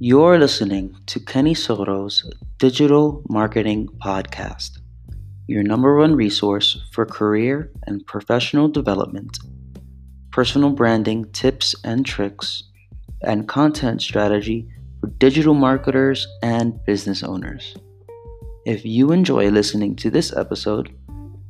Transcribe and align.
You're 0.00 0.38
listening 0.38 0.96
to 1.06 1.18
Kenny 1.18 1.54
Soto's 1.54 2.24
Digital 2.58 3.20
Marketing 3.28 3.88
Podcast, 4.00 4.78
your 5.48 5.64
number 5.64 5.96
one 5.96 6.14
resource 6.14 6.80
for 6.92 7.04
career 7.04 7.72
and 7.88 8.06
professional 8.06 8.68
development, 8.68 9.36
personal 10.30 10.70
branding 10.70 11.24
tips 11.32 11.74
and 11.82 12.06
tricks, 12.06 12.62
and 13.22 13.48
content 13.48 14.00
strategy 14.00 14.68
for 15.00 15.08
digital 15.18 15.54
marketers 15.54 16.28
and 16.44 16.78
business 16.84 17.24
owners. 17.24 17.76
If 18.66 18.84
you 18.84 19.10
enjoy 19.10 19.50
listening 19.50 19.96
to 19.96 20.10
this 20.10 20.32
episode, 20.32 20.96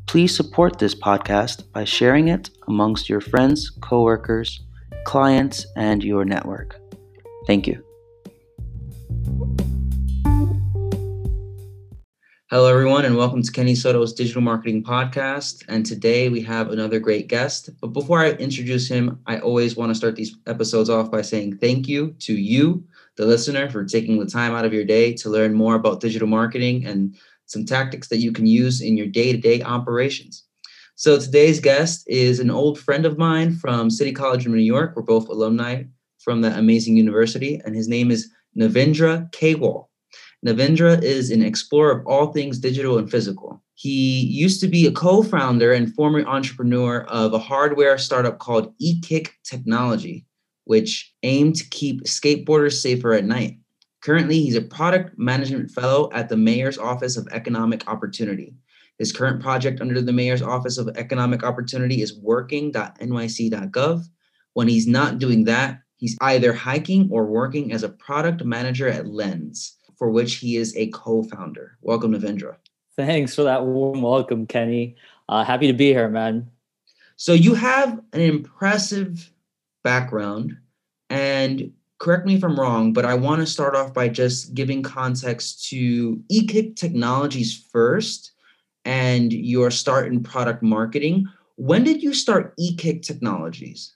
please 0.06 0.34
support 0.34 0.78
this 0.78 0.94
podcast 0.94 1.70
by 1.72 1.84
sharing 1.84 2.28
it 2.28 2.48
amongst 2.66 3.10
your 3.10 3.20
friends, 3.20 3.68
coworkers, 3.82 4.62
clients, 5.04 5.66
and 5.76 6.02
your 6.02 6.24
network. 6.24 6.80
Thank 7.46 7.66
you. 7.66 7.87
Hello, 12.50 12.66
everyone, 12.66 13.04
and 13.04 13.14
welcome 13.14 13.42
to 13.42 13.52
Kenny 13.52 13.74
Soto's 13.74 14.14
Digital 14.14 14.40
Marketing 14.40 14.82
Podcast. 14.82 15.64
And 15.68 15.84
today 15.84 16.30
we 16.30 16.40
have 16.40 16.70
another 16.70 16.98
great 16.98 17.28
guest. 17.28 17.68
But 17.78 17.88
before 17.88 18.20
I 18.20 18.30
introduce 18.30 18.88
him, 18.88 19.20
I 19.26 19.38
always 19.38 19.76
want 19.76 19.90
to 19.90 19.94
start 19.94 20.16
these 20.16 20.34
episodes 20.46 20.88
off 20.88 21.10
by 21.10 21.20
saying 21.20 21.58
thank 21.58 21.86
you 21.86 22.14
to 22.20 22.32
you, 22.32 22.82
the 23.18 23.26
listener, 23.26 23.68
for 23.68 23.84
taking 23.84 24.18
the 24.18 24.24
time 24.24 24.54
out 24.54 24.64
of 24.64 24.72
your 24.72 24.86
day 24.86 25.12
to 25.12 25.28
learn 25.28 25.52
more 25.52 25.74
about 25.74 26.00
digital 26.00 26.26
marketing 26.26 26.86
and 26.86 27.14
some 27.44 27.66
tactics 27.66 28.08
that 28.08 28.16
you 28.16 28.32
can 28.32 28.46
use 28.46 28.80
in 28.80 28.96
your 28.96 29.08
day 29.08 29.30
to 29.30 29.38
day 29.38 29.60
operations. 29.62 30.44
So 30.94 31.18
today's 31.18 31.60
guest 31.60 32.04
is 32.08 32.40
an 32.40 32.50
old 32.50 32.78
friend 32.78 33.04
of 33.04 33.18
mine 33.18 33.56
from 33.56 33.90
City 33.90 34.10
College 34.10 34.46
of 34.46 34.52
New 34.52 34.58
York. 34.58 34.94
We're 34.96 35.02
both 35.02 35.28
alumni 35.28 35.82
from 36.18 36.40
that 36.40 36.58
amazing 36.58 36.96
university, 36.96 37.60
and 37.66 37.76
his 37.76 37.88
name 37.88 38.10
is 38.10 38.30
Navindra 38.58 39.30
Kewal. 39.32 39.86
Navindra 40.46 41.02
is 41.02 41.30
an 41.30 41.42
explorer 41.42 41.98
of 41.98 42.06
all 42.06 42.32
things 42.32 42.58
digital 42.58 42.98
and 42.98 43.10
physical. 43.10 43.62
He 43.74 44.20
used 44.20 44.60
to 44.60 44.68
be 44.68 44.86
a 44.86 44.92
co 44.92 45.22
founder 45.22 45.72
and 45.72 45.94
former 45.94 46.24
entrepreneur 46.26 47.02
of 47.04 47.32
a 47.32 47.38
hardware 47.38 47.98
startup 47.98 48.38
called 48.38 48.76
eKick 48.78 49.30
Technology, 49.44 50.26
which 50.64 51.12
aimed 51.22 51.56
to 51.56 51.68
keep 51.70 52.02
skateboarders 52.04 52.80
safer 52.80 53.12
at 53.12 53.24
night. 53.24 53.58
Currently, 54.02 54.40
he's 54.40 54.56
a 54.56 54.62
product 54.62 55.18
management 55.18 55.70
fellow 55.70 56.10
at 56.12 56.28
the 56.28 56.36
Mayor's 56.36 56.78
Office 56.78 57.16
of 57.16 57.28
Economic 57.30 57.88
Opportunity. 57.88 58.54
His 58.98 59.12
current 59.12 59.40
project 59.40 59.80
under 59.80 60.00
the 60.00 60.12
Mayor's 60.12 60.42
Office 60.42 60.78
of 60.78 60.88
Economic 60.96 61.44
Opportunity 61.44 62.02
is 62.02 62.18
working.nyc.gov. 62.18 64.02
When 64.54 64.68
he's 64.68 64.88
not 64.88 65.18
doing 65.20 65.44
that, 65.44 65.80
he's 65.98 66.16
either 66.22 66.52
hiking 66.52 67.08
or 67.12 67.26
working 67.26 67.72
as 67.72 67.82
a 67.82 67.88
product 67.88 68.42
manager 68.44 68.88
at 68.88 69.06
Lens 69.06 69.76
for 69.96 70.08
which 70.10 70.36
he 70.36 70.56
is 70.56 70.74
a 70.76 70.86
co-founder. 70.88 71.76
Welcome, 71.82 72.12
Navindra. 72.12 72.56
Thanks 72.96 73.34
for 73.34 73.42
that 73.42 73.64
warm 73.64 74.00
welcome, 74.00 74.46
Kenny. 74.46 74.96
Uh, 75.28 75.44
happy 75.44 75.66
to 75.66 75.72
be 75.72 75.88
here, 75.88 76.08
man. 76.08 76.50
So 77.16 77.32
you 77.32 77.54
have 77.54 78.00
an 78.12 78.20
impressive 78.20 79.30
background, 79.82 80.56
and 81.10 81.72
correct 81.98 82.26
me 82.26 82.36
if 82.36 82.44
I'm 82.44 82.58
wrong, 82.58 82.92
but 82.92 83.04
I 83.04 83.14
want 83.14 83.40
to 83.40 83.46
start 83.46 83.74
off 83.74 83.92
by 83.92 84.08
just 84.08 84.54
giving 84.54 84.82
context 84.82 85.68
to 85.70 86.16
eKick 86.32 86.76
Technologies 86.76 87.66
first 87.72 88.32
and 88.84 89.32
your 89.32 89.70
start 89.70 90.06
in 90.06 90.22
product 90.22 90.62
marketing. 90.62 91.26
When 91.56 91.82
did 91.82 92.02
you 92.02 92.14
start 92.14 92.56
eKick 92.56 93.02
Technologies? 93.02 93.94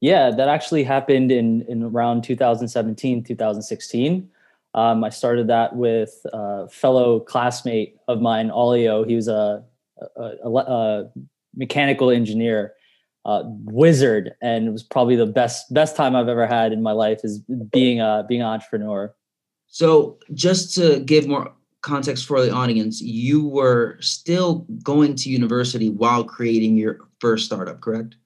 Yeah, 0.00 0.30
that 0.30 0.48
actually 0.48 0.82
happened 0.82 1.30
in 1.30 1.62
in 1.62 1.82
around 1.82 2.24
2017, 2.24 3.22
2016. 3.22 4.30
Um, 4.74 5.04
I 5.04 5.10
started 5.10 5.48
that 5.48 5.76
with 5.76 6.24
a 6.32 6.68
fellow 6.68 7.20
classmate 7.20 7.96
of 8.08 8.20
mine, 8.20 8.50
Olio. 8.50 9.04
He 9.04 9.16
was 9.16 9.28
a, 9.28 9.64
a, 10.16 10.22
a, 10.44 10.50
a 10.50 11.10
mechanical 11.54 12.10
engineer, 12.10 12.74
uh, 13.24 13.42
wizard, 13.44 14.32
and 14.40 14.68
it 14.68 14.70
was 14.70 14.82
probably 14.82 15.16
the 15.16 15.26
best 15.26 15.72
best 15.74 15.96
time 15.96 16.16
I've 16.16 16.28
ever 16.28 16.46
had 16.46 16.72
in 16.72 16.82
my 16.82 16.92
life 16.92 17.20
is 17.24 17.40
being 17.70 18.00
a 18.00 18.24
being 18.28 18.40
an 18.40 18.46
entrepreneur. 18.46 19.14
So, 19.66 20.18
just 20.32 20.74
to 20.76 21.00
give 21.00 21.26
more 21.26 21.52
context 21.82 22.26
for 22.26 22.40
the 22.40 22.52
audience, 22.52 23.00
you 23.00 23.46
were 23.46 23.96
still 24.00 24.66
going 24.82 25.14
to 25.16 25.30
university 25.30 25.90
while 25.90 26.24
creating 26.24 26.76
your 26.76 27.00
first 27.20 27.46
startup, 27.46 27.80
correct? 27.80 28.16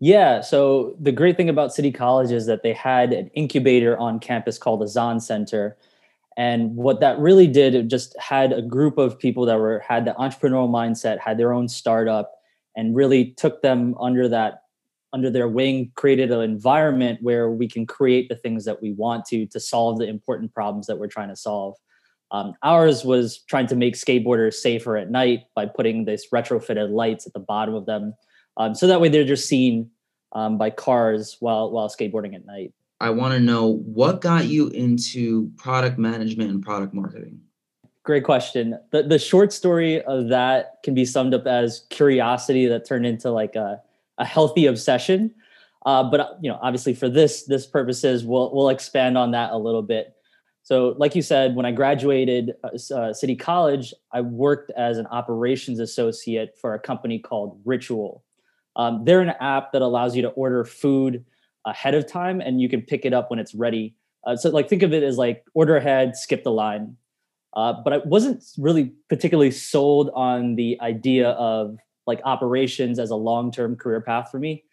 Yeah. 0.00 0.40
So 0.40 0.96
the 0.98 1.12
great 1.12 1.36
thing 1.36 1.50
about 1.50 1.74
City 1.74 1.92
College 1.92 2.32
is 2.32 2.46
that 2.46 2.62
they 2.62 2.72
had 2.72 3.12
an 3.12 3.28
incubator 3.34 3.98
on 3.98 4.18
campus 4.18 4.56
called 4.56 4.80
the 4.80 4.88
Zahn 4.88 5.20
Center. 5.20 5.76
And 6.38 6.74
what 6.74 7.00
that 7.00 7.18
really 7.18 7.46
did, 7.46 7.74
it 7.74 7.88
just 7.88 8.18
had 8.18 8.52
a 8.52 8.62
group 8.62 8.96
of 8.96 9.18
people 9.18 9.44
that 9.44 9.58
were 9.58 9.80
had 9.80 10.06
the 10.06 10.12
entrepreneurial 10.12 10.70
mindset, 10.70 11.18
had 11.18 11.36
their 11.36 11.52
own 11.52 11.68
startup, 11.68 12.32
and 12.74 12.96
really 12.96 13.32
took 13.32 13.60
them 13.60 13.94
under 14.00 14.26
that 14.28 14.62
under 15.12 15.28
their 15.28 15.48
wing, 15.48 15.90
created 15.96 16.30
an 16.30 16.40
environment 16.40 17.18
where 17.20 17.50
we 17.50 17.68
can 17.68 17.84
create 17.84 18.28
the 18.28 18.36
things 18.36 18.64
that 18.64 18.80
we 18.80 18.92
want 18.92 19.24
to 19.26 19.44
to 19.44 19.60
solve 19.60 19.98
the 19.98 20.08
important 20.08 20.54
problems 20.54 20.86
that 20.86 20.98
we're 20.98 21.08
trying 21.08 21.28
to 21.28 21.36
solve. 21.36 21.74
Um, 22.30 22.54
ours 22.62 23.04
was 23.04 23.40
trying 23.48 23.66
to 23.66 23.76
make 23.76 23.96
skateboarders 23.96 24.54
safer 24.54 24.96
at 24.96 25.10
night 25.10 25.40
by 25.54 25.66
putting 25.66 26.04
this 26.04 26.28
retrofitted 26.32 26.90
lights 26.90 27.26
at 27.26 27.32
the 27.32 27.40
bottom 27.40 27.74
of 27.74 27.86
them 27.86 28.14
um, 28.60 28.74
so 28.74 28.86
that 28.86 29.00
way 29.00 29.08
they're 29.08 29.24
just 29.24 29.48
seen 29.48 29.90
um, 30.32 30.58
by 30.58 30.68
cars 30.68 31.38
while 31.40 31.70
while 31.70 31.88
skateboarding 31.88 32.34
at 32.34 32.44
night. 32.44 32.74
I 33.00 33.08
want 33.08 33.32
to 33.32 33.40
know 33.40 33.78
what 33.86 34.20
got 34.20 34.48
you 34.48 34.68
into 34.68 35.50
product 35.56 35.98
management 35.98 36.50
and 36.50 36.62
product 36.62 36.92
marketing. 36.92 37.40
Great 38.02 38.24
question. 38.24 38.78
The 38.90 39.02
the 39.02 39.18
short 39.18 39.54
story 39.54 40.02
of 40.02 40.28
that 40.28 40.82
can 40.84 40.92
be 40.92 41.06
summed 41.06 41.32
up 41.32 41.46
as 41.46 41.86
curiosity 41.88 42.66
that 42.66 42.86
turned 42.86 43.06
into 43.06 43.30
like 43.30 43.56
a, 43.56 43.80
a 44.18 44.26
healthy 44.26 44.66
obsession. 44.66 45.34
Uh, 45.86 46.04
but 46.04 46.38
you 46.42 46.50
know, 46.50 46.58
obviously 46.60 46.92
for 46.92 47.08
this 47.08 47.44
this 47.44 47.66
purposes, 47.66 48.26
we'll 48.26 48.54
we'll 48.54 48.68
expand 48.68 49.16
on 49.16 49.30
that 49.30 49.52
a 49.52 49.56
little 49.56 49.82
bit. 49.82 50.14
So, 50.64 50.94
like 50.98 51.16
you 51.16 51.22
said, 51.22 51.56
when 51.56 51.64
I 51.64 51.72
graduated 51.72 52.52
uh, 52.62 52.94
uh 52.94 53.14
City 53.14 53.36
College, 53.36 53.94
I 54.12 54.20
worked 54.20 54.70
as 54.76 54.98
an 54.98 55.06
operations 55.06 55.80
associate 55.80 56.58
for 56.60 56.74
a 56.74 56.78
company 56.78 57.18
called 57.18 57.58
Ritual. 57.64 58.22
Um, 58.76 59.04
they're 59.04 59.20
an 59.20 59.34
app 59.40 59.72
that 59.72 59.82
allows 59.82 60.14
you 60.14 60.22
to 60.22 60.28
order 60.28 60.64
food 60.64 61.24
ahead 61.66 61.94
of 61.94 62.06
time 62.06 62.40
and 62.40 62.60
you 62.60 62.68
can 62.68 62.82
pick 62.82 63.04
it 63.04 63.12
up 63.12 63.30
when 63.30 63.38
it's 63.38 63.54
ready. 63.54 63.94
Uh, 64.26 64.36
so 64.36 64.50
like 64.50 64.68
think 64.68 64.82
of 64.82 64.92
it 64.92 65.02
as 65.02 65.18
like 65.18 65.44
order 65.54 65.76
ahead, 65.76 66.16
skip 66.16 66.44
the 66.44 66.52
line. 66.52 66.96
Uh, 67.54 67.74
but 67.84 67.92
I 67.92 67.98
wasn't 67.98 68.44
really 68.58 68.92
particularly 69.08 69.50
sold 69.50 70.10
on 70.14 70.54
the 70.54 70.78
idea 70.80 71.30
of 71.30 71.76
like 72.06 72.20
operations 72.24 72.98
as 72.98 73.10
a 73.10 73.16
long-term 73.16 73.76
career 73.76 74.00
path 74.00 74.30
for 74.30 74.38
me. 74.38 74.64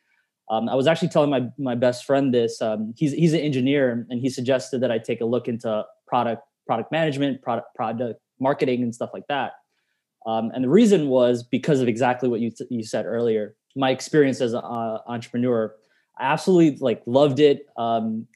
Um, 0.49 0.69
I 0.69 0.75
was 0.75 0.87
actually 0.87 1.09
telling 1.09 1.29
my 1.29 1.49
my 1.57 1.75
best 1.75 2.05
friend 2.05 2.33
this. 2.33 2.61
Um, 2.61 2.93
he's 2.95 3.11
he's 3.11 3.33
an 3.33 3.41
engineer, 3.41 4.05
and 4.09 4.21
he 4.21 4.29
suggested 4.29 4.79
that 4.79 4.91
I 4.91 4.97
take 4.97 5.19
a 5.19 5.25
look 5.25 5.47
into 5.47 5.83
product 6.07 6.41
product 6.65 6.91
management, 6.91 7.41
product 7.41 7.67
product 7.75 8.21
marketing, 8.39 8.81
and 8.81 8.95
stuff 8.95 9.09
like 9.13 9.27
that. 9.27 9.53
Um, 10.25 10.51
and 10.53 10.63
the 10.63 10.69
reason 10.69 11.09
was 11.09 11.43
because 11.43 11.81
of 11.81 11.87
exactly 11.87 12.29
what 12.29 12.39
you 12.39 12.51
you 12.69 12.83
said 12.83 13.05
earlier 13.05 13.55
my 13.77 13.91
experience 13.91 14.41
as 14.41 14.53
an 14.53 14.61
uh, 14.63 14.99
entrepreneur. 15.07 15.73
I 16.19 16.25
absolutely 16.33 16.79
like 16.79 17.03
loved 17.05 17.39
it 17.39 17.67
um, 17.77 18.27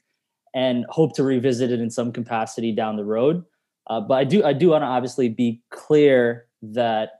and 0.54 0.86
hope 0.88 1.14
to 1.16 1.22
revisit 1.22 1.70
it 1.70 1.80
in 1.80 1.90
some 1.90 2.12
capacity 2.12 2.72
down 2.72 2.96
the 2.96 3.04
road. 3.04 3.44
Uh, 3.88 4.00
but 4.00 4.14
I 4.14 4.24
do 4.24 4.44
I 4.44 4.52
do 4.52 4.70
want 4.70 4.82
to 4.82 4.86
obviously 4.86 5.28
be 5.28 5.60
clear 5.70 6.46
that 6.62 7.10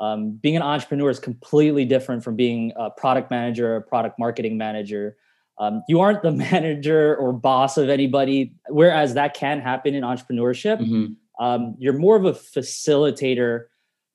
um, 0.00 0.32
being 0.32 0.56
an 0.56 0.62
entrepreneur 0.62 1.10
is 1.10 1.18
completely 1.18 1.84
different 1.84 2.22
from 2.22 2.36
being 2.36 2.72
a 2.76 2.90
product 2.90 3.30
manager 3.30 3.76
or 3.76 3.80
product 3.80 4.18
marketing 4.18 4.56
manager. 4.56 5.16
Um, 5.58 5.82
you 5.88 6.00
aren't 6.00 6.22
the 6.22 6.32
manager 6.52 7.16
or 7.16 7.32
boss 7.32 7.76
of 7.76 7.88
anybody, 7.88 8.54
whereas 8.68 9.14
that 9.14 9.34
can 9.34 9.60
happen 9.60 9.94
in 9.94 10.02
entrepreneurship. 10.02 10.80
Mm-hmm. 10.80 11.44
Um, 11.44 11.74
you're 11.78 11.98
more 11.98 12.16
of 12.16 12.24
a 12.24 12.32
facilitator 12.32 13.64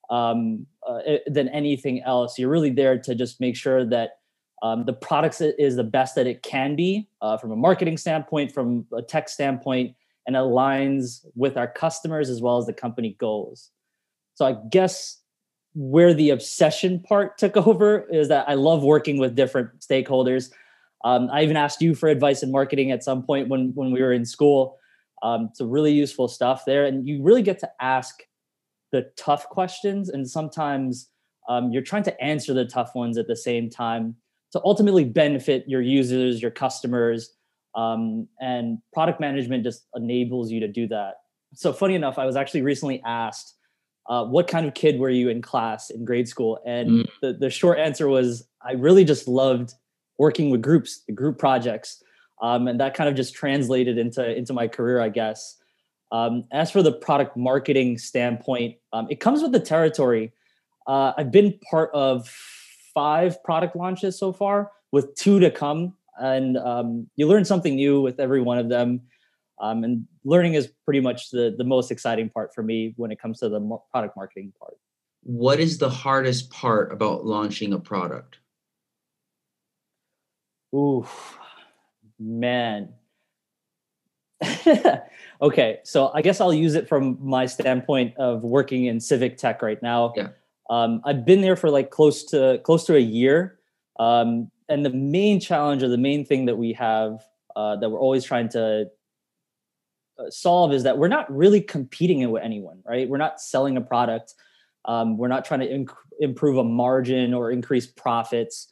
um, 0.10 0.66
uh, 0.88 1.00
eh, 1.06 1.18
than 1.28 1.48
anything 1.50 2.02
else. 2.04 2.38
You're 2.38 2.50
really 2.50 2.72
there 2.72 2.98
to 3.00 3.16
just 3.16 3.40
make 3.40 3.56
sure 3.56 3.86
that 3.86 4.12
um, 4.62 4.86
the 4.86 4.94
product 4.94 5.42
is 5.42 5.76
the 5.76 5.84
best 5.84 6.16
that 6.16 6.28
it 6.28 6.44
can 6.44 6.76
be 6.76 7.08
uh, 7.22 7.38
from 7.38 7.52
a 7.52 7.56
marketing 7.56 7.98
standpoint, 7.98 8.52
from 8.52 8.86
a 8.96 9.02
tech 9.02 9.30
standpoint, 9.30 9.96
and 10.28 10.36
aligns 10.36 11.26
with 11.36 11.58
our 11.58 11.68
customers 11.68 12.30
as 12.30 12.42
well 12.42 12.58
as 12.58 12.66
the 12.66 12.74
company 12.74 13.16
goals. 13.20 13.72
So 14.36 14.46
I 14.46 14.58
guess 14.70 15.18
where 15.76 16.14
the 16.14 16.32
obsession 16.32 17.02
part 17.02 17.38
took 17.38 17.56
over 17.68 18.08
is 18.10 18.28
that 18.30 18.48
I 18.50 18.56
love 18.56 18.84
working 18.84 19.18
with 19.18 19.36
different 19.36 19.80
stakeholders. 19.80 20.52
Um, 21.06 21.30
I 21.32 21.44
even 21.44 21.56
asked 21.56 21.82
you 21.82 21.96
for 21.96 22.10
advice 22.10 22.44
in 22.44 22.52
marketing 22.52 22.92
at 22.92 23.04
some 23.04 23.24
point 23.24 23.48
when 23.48 23.72
when 23.76 23.92
we 23.92 24.02
were 24.02 24.12
in 24.12 24.26
school. 24.26 24.78
Um, 25.24 25.50
it's 25.50 25.62
really 25.62 25.94
useful 25.94 26.28
stuff 26.28 26.64
there, 26.66 26.86
and 26.86 27.08
you 27.08 27.24
really 27.24 27.42
get 27.42 27.60
to 27.60 27.70
ask 27.80 28.22
the 28.92 29.10
tough 29.18 29.48
questions 29.50 30.10
and 30.10 30.30
sometimes 30.30 31.10
um, 31.48 31.72
you're 31.72 31.82
trying 31.82 32.04
to 32.04 32.22
answer 32.22 32.54
the 32.54 32.66
tough 32.66 32.96
ones 32.96 33.18
at 33.18 33.28
the 33.28 33.36
same 33.36 33.70
time 33.70 34.16
to 34.52 34.62
ultimately 34.64 35.06
benefit 35.06 35.64
your 35.68 35.82
users 35.82 36.42
your 36.42 36.52
customers 36.52 37.36
Um, 37.76 38.28
and 38.40 38.80
product 38.94 39.20
management 39.20 39.64
just 39.64 39.88
enables 39.96 40.52
you 40.52 40.60
to 40.60 40.68
do 40.68 40.88
that. 40.88 41.16
So, 41.54 41.72
funny 41.72 41.96
enough, 41.96 42.18
I 42.18 42.26
was 42.26 42.36
actually 42.36 42.64
recently 42.64 43.02
asked, 43.06 43.56
uh, 44.10 44.26
What 44.26 44.48
kind 44.48 44.66
of 44.66 44.74
kid 44.74 45.00
were 45.00 45.10
you 45.10 45.30
in 45.30 45.42
class 45.42 45.90
in 45.90 46.04
grade 46.04 46.28
school? 46.28 46.60
And 46.66 46.90
mm. 46.90 47.10
the, 47.22 47.34
the 47.34 47.50
short 47.50 47.78
answer 47.80 48.08
was, 48.08 48.48
I 48.62 48.74
really 48.74 49.06
just 49.06 49.28
loved 49.28 49.74
working 50.18 50.50
with 50.50 50.62
groups, 50.62 51.04
the 51.08 51.14
group 51.14 51.38
projects. 51.38 52.04
Um, 52.42 52.68
and 52.68 52.80
that 52.80 52.94
kind 52.94 53.10
of 53.10 53.16
just 53.16 53.36
translated 53.36 53.98
into, 53.98 54.26
into 54.36 54.54
my 54.54 54.68
career, 54.68 55.00
I 55.02 55.10
guess. 55.10 55.59
Um, 56.12 56.46
as 56.52 56.72
for 56.72 56.82
the 56.82 56.92
product 56.92 57.38
marketing 57.38 57.98
standpoint, 57.98 58.78
um, 58.94 59.08
it 59.10 59.20
comes 59.20 59.42
with 59.42 59.52
the 59.52 59.60
territory. 59.60 60.34
Uh, 60.88 61.14
I've 61.18 61.32
been 61.32 61.60
part 61.70 61.92
of 61.94 62.28
five 62.94 63.44
product 63.44 63.76
launches 63.76 64.18
so 64.18 64.34
far, 64.34 64.72
with 64.92 65.14
two 65.16 65.40
to 65.40 65.52
come, 65.52 65.94
and 66.20 66.58
um, 66.58 67.08
you 67.16 67.28
learn 67.28 67.46
something 67.46 67.76
new 67.76 68.02
with 68.02 68.20
every 68.20 68.42
one 68.42 68.58
of 68.58 68.70
them. 68.70 69.02
Um, 69.62 69.84
and 69.84 70.08
learning 70.24 70.54
is 70.54 70.72
pretty 70.86 71.02
much 71.02 71.32
the 71.32 71.54
the 71.58 71.64
most 71.64 71.92
exciting 71.92 72.30
part 72.30 72.56
for 72.56 72.64
me 72.64 72.94
when 72.98 73.12
it 73.12 73.20
comes 73.20 73.40
to 73.40 73.50
the 73.50 73.60
product 73.92 74.16
marketing 74.16 74.54
part. 74.58 74.78
What 75.24 75.60
is 75.60 75.78
the 75.78 75.90
hardest 75.90 76.50
part 76.50 76.92
about 76.92 77.26
launching 77.26 77.74
a 77.74 77.80
product? 77.80 78.40
Ooh, 80.74 81.06
man. 82.18 82.94
okay, 85.42 85.80
so 85.84 86.12
I 86.14 86.22
guess 86.22 86.40
I'll 86.40 86.54
use 86.54 86.76
it 86.76 86.88
from 86.88 87.18
my 87.22 87.46
standpoint 87.46 88.16
of 88.18 88.44
working 88.44 88.86
in 88.86 89.00
civic 89.00 89.38
tech 89.38 89.62
right 89.62 89.82
now. 89.82 90.14
Yeah. 90.16 90.30
Um, 90.70 91.02
I've 91.04 91.26
been 91.26 91.42
there 91.42 91.56
for 91.56 91.70
like 91.70 91.90
close 91.90 92.24
to 92.26 92.60
close 92.64 92.86
to 92.86 92.96
a 92.96 93.00
year, 93.00 93.60
um, 94.00 94.52
and 94.70 94.86
the 94.86 94.92
main 94.92 95.40
challenge 95.40 95.84
or 95.84 95.88
the 95.88 95.98
main 95.98 96.26
thing 96.26 96.46
that 96.46 96.58
we 96.58 96.74
have 96.74 97.24
uh, 97.56 97.76
that 97.78 97.90
we're 97.90 98.00
always 98.00 98.24
trying 98.24 98.50
to 98.50 98.90
uh, 100.20 100.30
solve 100.30 100.74
is 100.74 100.84
that 100.84 100.98
we're 100.98 101.08
not 101.08 101.34
really 101.36 101.62
competing 101.62 102.30
with 102.30 102.44
anyone, 102.44 102.82
right? 102.86 103.10
We're 103.10 103.18
not 103.18 103.42
selling 103.42 103.78
a 103.78 103.82
product. 103.82 104.36
Um, 104.86 105.18
we're 105.18 105.28
not 105.28 105.46
trying 105.46 105.62
to 105.62 105.68
inc- 105.68 105.96
improve 106.20 106.58
a 106.58 106.64
margin 106.64 107.34
or 107.34 107.52
increase 107.52 107.88
profits. 107.88 108.68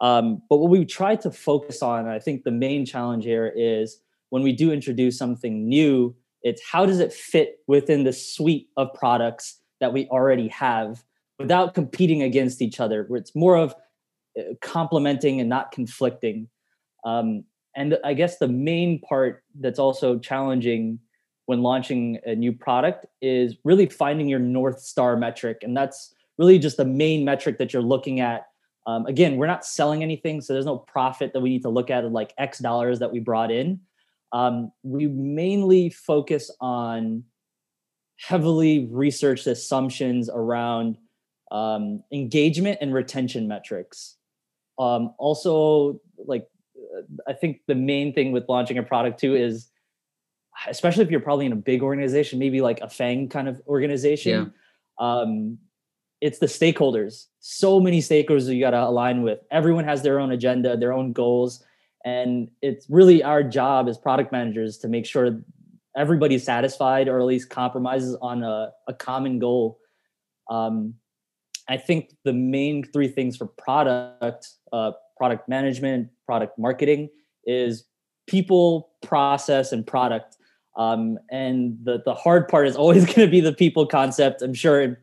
Um, 0.00 0.42
but 0.48 0.56
what 0.56 0.70
we 0.70 0.84
try 0.84 1.16
to 1.16 1.30
focus 1.30 1.82
on, 1.82 2.08
I 2.08 2.18
think 2.18 2.44
the 2.44 2.50
main 2.50 2.84
challenge 2.84 3.24
here 3.24 3.52
is 3.54 4.01
when 4.32 4.42
we 4.42 4.52
do 4.52 4.72
introduce 4.72 5.18
something 5.18 5.68
new, 5.68 6.16
it's 6.42 6.62
how 6.64 6.86
does 6.86 7.00
it 7.00 7.12
fit 7.12 7.58
within 7.66 8.04
the 8.04 8.14
suite 8.14 8.68
of 8.78 8.88
products 8.94 9.60
that 9.78 9.92
we 9.92 10.06
already 10.06 10.48
have 10.48 11.04
without 11.38 11.74
competing 11.74 12.22
against 12.22 12.62
each 12.62 12.80
other, 12.80 13.04
where 13.08 13.20
it's 13.20 13.36
more 13.36 13.56
of 13.58 13.74
uh, 14.38 14.54
complementing 14.62 15.38
and 15.38 15.50
not 15.50 15.70
conflicting. 15.70 16.48
Um, 17.04 17.44
and 17.76 17.98
I 18.06 18.14
guess 18.14 18.38
the 18.38 18.48
main 18.48 19.00
part 19.00 19.44
that's 19.60 19.78
also 19.78 20.18
challenging 20.18 20.98
when 21.44 21.60
launching 21.60 22.18
a 22.24 22.34
new 22.34 22.54
product 22.54 23.04
is 23.20 23.56
really 23.64 23.84
finding 23.84 24.30
your 24.30 24.38
North 24.38 24.80
Star 24.80 25.14
metric. 25.14 25.58
And 25.60 25.76
that's 25.76 26.14
really 26.38 26.58
just 26.58 26.78
the 26.78 26.86
main 26.86 27.22
metric 27.22 27.58
that 27.58 27.74
you're 27.74 27.82
looking 27.82 28.20
at. 28.20 28.46
Um, 28.86 29.04
again, 29.04 29.36
we're 29.36 29.46
not 29.46 29.66
selling 29.66 30.02
anything, 30.02 30.40
so 30.40 30.54
there's 30.54 30.64
no 30.64 30.78
profit 30.78 31.34
that 31.34 31.40
we 31.40 31.50
need 31.50 31.62
to 31.64 31.68
look 31.68 31.90
at, 31.90 32.10
like 32.10 32.32
X 32.38 32.60
dollars 32.60 32.98
that 33.00 33.12
we 33.12 33.20
brought 33.20 33.50
in 33.50 33.78
um, 34.32 34.72
we 34.82 35.06
mainly 35.06 35.90
focus 35.90 36.50
on 36.60 37.24
heavily 38.18 38.88
researched 38.90 39.46
assumptions 39.46 40.30
around 40.32 40.96
um, 41.50 42.02
engagement 42.12 42.78
and 42.80 42.94
retention 42.94 43.46
metrics. 43.46 44.16
Um, 44.78 45.14
also, 45.18 46.00
like 46.26 46.46
uh, 46.76 47.02
I 47.28 47.34
think 47.34 47.60
the 47.66 47.74
main 47.74 48.14
thing 48.14 48.32
with 48.32 48.44
launching 48.48 48.78
a 48.78 48.82
product 48.82 49.20
too 49.20 49.34
is, 49.36 49.68
especially 50.66 51.04
if 51.04 51.10
you're 51.10 51.20
probably 51.20 51.46
in 51.46 51.52
a 51.52 51.56
big 51.56 51.82
organization, 51.82 52.38
maybe 52.38 52.60
like 52.62 52.80
a 52.80 52.88
FANG 52.88 53.28
kind 53.28 53.48
of 53.48 53.60
organization. 53.66 54.52
Yeah. 55.00 55.20
Um, 55.20 55.58
it's 56.22 56.38
the 56.38 56.46
stakeholders. 56.46 57.26
So 57.40 57.80
many 57.80 57.98
stakeholders 57.98 58.46
you 58.46 58.60
got 58.60 58.70
to 58.70 58.82
align 58.82 59.22
with. 59.22 59.40
Everyone 59.50 59.84
has 59.84 60.02
their 60.02 60.20
own 60.20 60.30
agenda, 60.30 60.76
their 60.76 60.92
own 60.92 61.12
goals 61.12 61.64
and 62.04 62.50
it's 62.60 62.86
really 62.88 63.22
our 63.22 63.42
job 63.42 63.88
as 63.88 63.98
product 63.98 64.32
managers 64.32 64.78
to 64.78 64.88
make 64.88 65.06
sure 65.06 65.40
everybody's 65.96 66.44
satisfied 66.44 67.08
or 67.08 67.20
at 67.20 67.26
least 67.26 67.50
compromises 67.50 68.16
on 68.20 68.42
a, 68.42 68.70
a 68.88 68.94
common 68.94 69.38
goal. 69.38 69.78
Um, 70.50 70.94
i 71.68 71.76
think 71.76 72.10
the 72.24 72.32
main 72.32 72.82
three 72.92 73.06
things 73.06 73.36
for 73.36 73.46
product 73.46 74.48
uh, 74.72 74.90
product 75.16 75.48
management 75.48 76.08
product 76.26 76.58
marketing 76.58 77.08
is 77.46 77.84
people 78.26 78.90
process 79.02 79.72
and 79.72 79.86
product. 79.86 80.36
Um, 80.76 81.18
and 81.30 81.76
the, 81.82 82.02
the 82.04 82.14
hard 82.14 82.48
part 82.48 82.66
is 82.66 82.76
always 82.76 83.04
going 83.12 83.26
to 83.26 83.28
be 83.28 83.40
the 83.40 83.52
people 83.52 83.86
concept 83.86 84.42
i'm 84.42 84.54
sure 84.54 84.80
in 84.82 84.96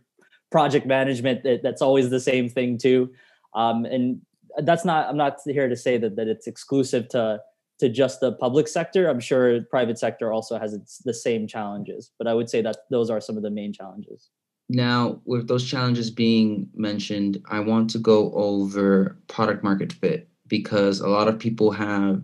project 0.52 0.86
management 0.86 1.44
that, 1.44 1.62
that's 1.63 1.81
always 1.81 2.10
the 2.10 2.19
same 2.19 2.50
thing 2.50 2.78
too. 2.78 3.12
Um, 3.54 3.86
and 3.86 4.22
that's 4.60 4.86
not 4.86 5.07
i'm 5.07 5.18
not 5.18 5.38
here 5.46 5.68
to 5.68 5.75
say 5.75 5.98
that 5.98 6.16
that 6.16 6.28
it's 6.28 6.48
exclusive 6.48 7.07
to 7.10 7.40
to 7.80 7.88
just 7.88 8.19
the 8.19 8.34
public 8.34 8.68
sector. 8.68 9.07
I'm 9.07 9.22
sure 9.22 9.62
private 9.62 9.98
sector 9.98 10.34
also 10.34 10.60
has 10.60 10.74
its 10.74 10.98
the 11.06 11.13
same 11.13 11.48
challenges 11.48 12.12
but 12.18 12.28
i 12.28 12.34
would 12.34 12.50
say 12.50 12.62
that 12.62 12.78
those 12.90 13.10
are 13.10 13.22
some 13.22 13.38
of 13.38 13.44
the 13.44 13.51
main 13.51 13.74
challenges. 13.74 14.30
Now 14.69 15.22
with 15.25 15.48
those 15.48 15.68
challenges 15.68 16.12
being 16.12 16.69
mentioned 16.75 17.42
i 17.50 17.60
want 17.60 17.90
to 17.92 18.00
go 18.00 18.31
over 18.34 19.18
product 19.28 19.63
market 19.63 19.94
fit 19.94 20.30
because 20.48 21.00
a 21.00 21.07
lot 21.07 21.28
of 21.28 21.40
people 21.40 21.72
have 21.72 22.22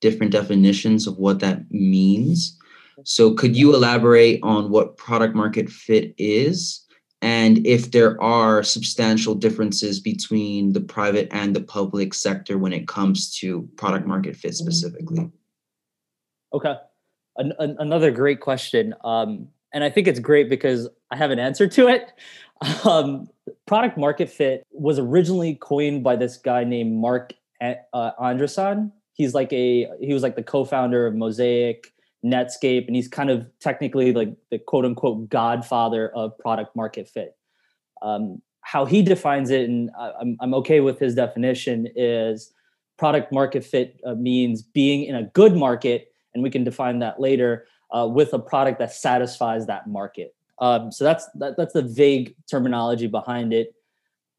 different 0.00 0.32
definitions 0.32 1.06
of 1.06 1.18
what 1.18 1.40
that 1.40 1.70
means. 1.70 2.56
So 3.04 3.32
could 3.34 3.56
you 3.56 3.74
elaborate 3.74 4.40
on 4.42 4.70
what 4.70 4.96
product 4.96 5.34
market 5.34 5.68
fit 5.68 6.14
is 6.18 6.84
and 7.20 7.66
if 7.66 7.90
there 7.90 8.20
are 8.22 8.62
substantial 8.62 9.34
differences 9.34 9.98
between 9.98 10.72
the 10.72 10.80
private 10.80 11.28
and 11.32 11.54
the 11.54 11.60
public 11.60 12.14
sector 12.14 12.58
when 12.58 12.72
it 12.72 12.86
comes 12.86 13.36
to 13.38 13.68
product 13.76 14.06
market 14.06 14.36
fit 14.36 14.54
specifically. 14.54 15.28
Okay. 16.52 16.76
An- 17.36 17.54
an- 17.58 17.76
another 17.80 18.10
great 18.10 18.40
question. 18.40 18.94
Um, 19.02 19.48
and 19.72 19.82
I 19.82 19.90
think 19.90 20.06
it's 20.06 20.20
great 20.20 20.48
because 20.48 20.88
I 21.10 21.16
have 21.16 21.30
an 21.30 21.38
answer 21.38 21.66
to 21.68 21.88
it. 21.88 22.12
Um, 22.84 23.28
product 23.66 23.96
market 23.96 24.28
fit 24.28 24.66
was 24.72 24.98
originally 24.98 25.54
coined 25.54 26.02
by 26.02 26.16
this 26.16 26.36
guy 26.36 26.64
named 26.64 26.92
Marc 26.92 27.32
uh, 27.60 27.74
Andreessen. 28.20 28.90
He's 29.12 29.32
like 29.32 29.52
a 29.52 29.88
he 30.00 30.12
was 30.12 30.24
like 30.24 30.34
the 30.34 30.42
co-founder 30.42 31.06
of 31.06 31.14
Mosaic 31.14 31.92
Netscape, 32.24 32.86
and 32.86 32.96
he's 32.96 33.08
kind 33.08 33.30
of 33.30 33.46
technically 33.60 34.12
like 34.12 34.34
the 34.50 34.58
quote 34.58 34.84
unquote 34.84 35.28
godfather 35.28 36.10
of 36.14 36.36
product 36.38 36.74
market 36.74 37.08
fit. 37.08 37.36
Um, 38.02 38.42
how 38.60 38.84
he 38.84 39.02
defines 39.02 39.50
it, 39.50 39.68
and 39.68 39.90
I'm, 39.98 40.36
I'm 40.40 40.54
okay 40.54 40.80
with 40.80 40.98
his 40.98 41.14
definition, 41.14 41.88
is 41.96 42.52
product 42.98 43.32
market 43.32 43.64
fit 43.64 44.00
uh, 44.04 44.14
means 44.14 44.62
being 44.62 45.04
in 45.04 45.14
a 45.14 45.22
good 45.22 45.56
market, 45.56 46.12
and 46.34 46.42
we 46.42 46.50
can 46.50 46.64
define 46.64 46.98
that 46.98 47.20
later 47.20 47.66
uh, 47.96 48.06
with 48.06 48.32
a 48.34 48.38
product 48.38 48.78
that 48.80 48.92
satisfies 48.92 49.66
that 49.66 49.86
market. 49.86 50.34
Um, 50.60 50.90
so 50.90 51.04
that's 51.04 51.28
that, 51.36 51.56
that's 51.56 51.72
the 51.72 51.82
vague 51.82 52.34
terminology 52.50 53.06
behind 53.06 53.52
it. 53.52 53.74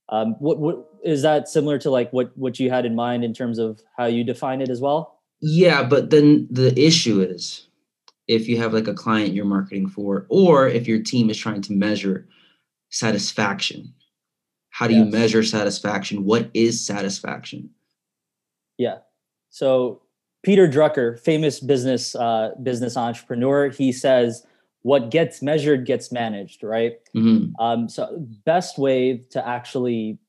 Um, 0.09 0.35
what, 0.39 0.59
what 0.59 0.89
is 1.03 1.21
that 1.21 1.47
similar 1.47 1.77
to 1.79 1.89
like 1.89 2.11
what 2.11 2.37
what 2.37 2.59
you 2.59 2.69
had 2.69 2.85
in 2.85 2.95
mind 2.95 3.23
in 3.23 3.33
terms 3.33 3.57
of 3.57 3.81
how 3.97 4.05
you 4.05 4.23
define 4.23 4.61
it 4.61 4.69
as 4.69 4.81
well? 4.81 5.19
Yeah, 5.41 5.83
but 5.83 6.09
then 6.09 6.47
the 6.51 6.77
issue 6.77 7.21
is 7.21 7.68
if 8.29 8.47
you 8.47 8.57
have 8.57 8.73
like 8.73 8.87
a 8.87 8.93
client 8.93 9.33
you're 9.33 9.43
marketing 9.43 9.89
for, 9.89 10.27
or 10.29 10.67
if 10.67 10.87
your 10.87 11.01
team 11.01 11.31
is 11.31 11.37
trying 11.37 11.61
to 11.63 11.73
measure 11.73 12.27
satisfaction. 12.89 13.91
How 14.69 14.87
do 14.87 14.93
yes. 14.93 15.03
you 15.05 15.11
measure 15.11 15.43
satisfaction? 15.43 16.23
What 16.25 16.51
is 16.53 16.85
satisfaction? 16.85 17.71
Yeah. 18.77 18.99
So 19.49 20.03
Peter 20.43 20.67
Drucker, 20.67 21.19
famous 21.19 21.59
business 21.59 22.13
uh, 22.15 22.51
business 22.61 22.95
entrepreneur, 22.95 23.69
he 23.69 23.91
says, 23.91 24.45
"What 24.83 25.09
gets 25.09 25.41
measured 25.41 25.87
gets 25.87 26.11
managed." 26.11 26.63
Right. 26.63 26.99
Mm-hmm. 27.15 27.59
Um, 27.59 27.89
so 27.89 28.15
best 28.45 28.77
way 28.77 29.25
to 29.31 29.45
actually, 29.45 30.19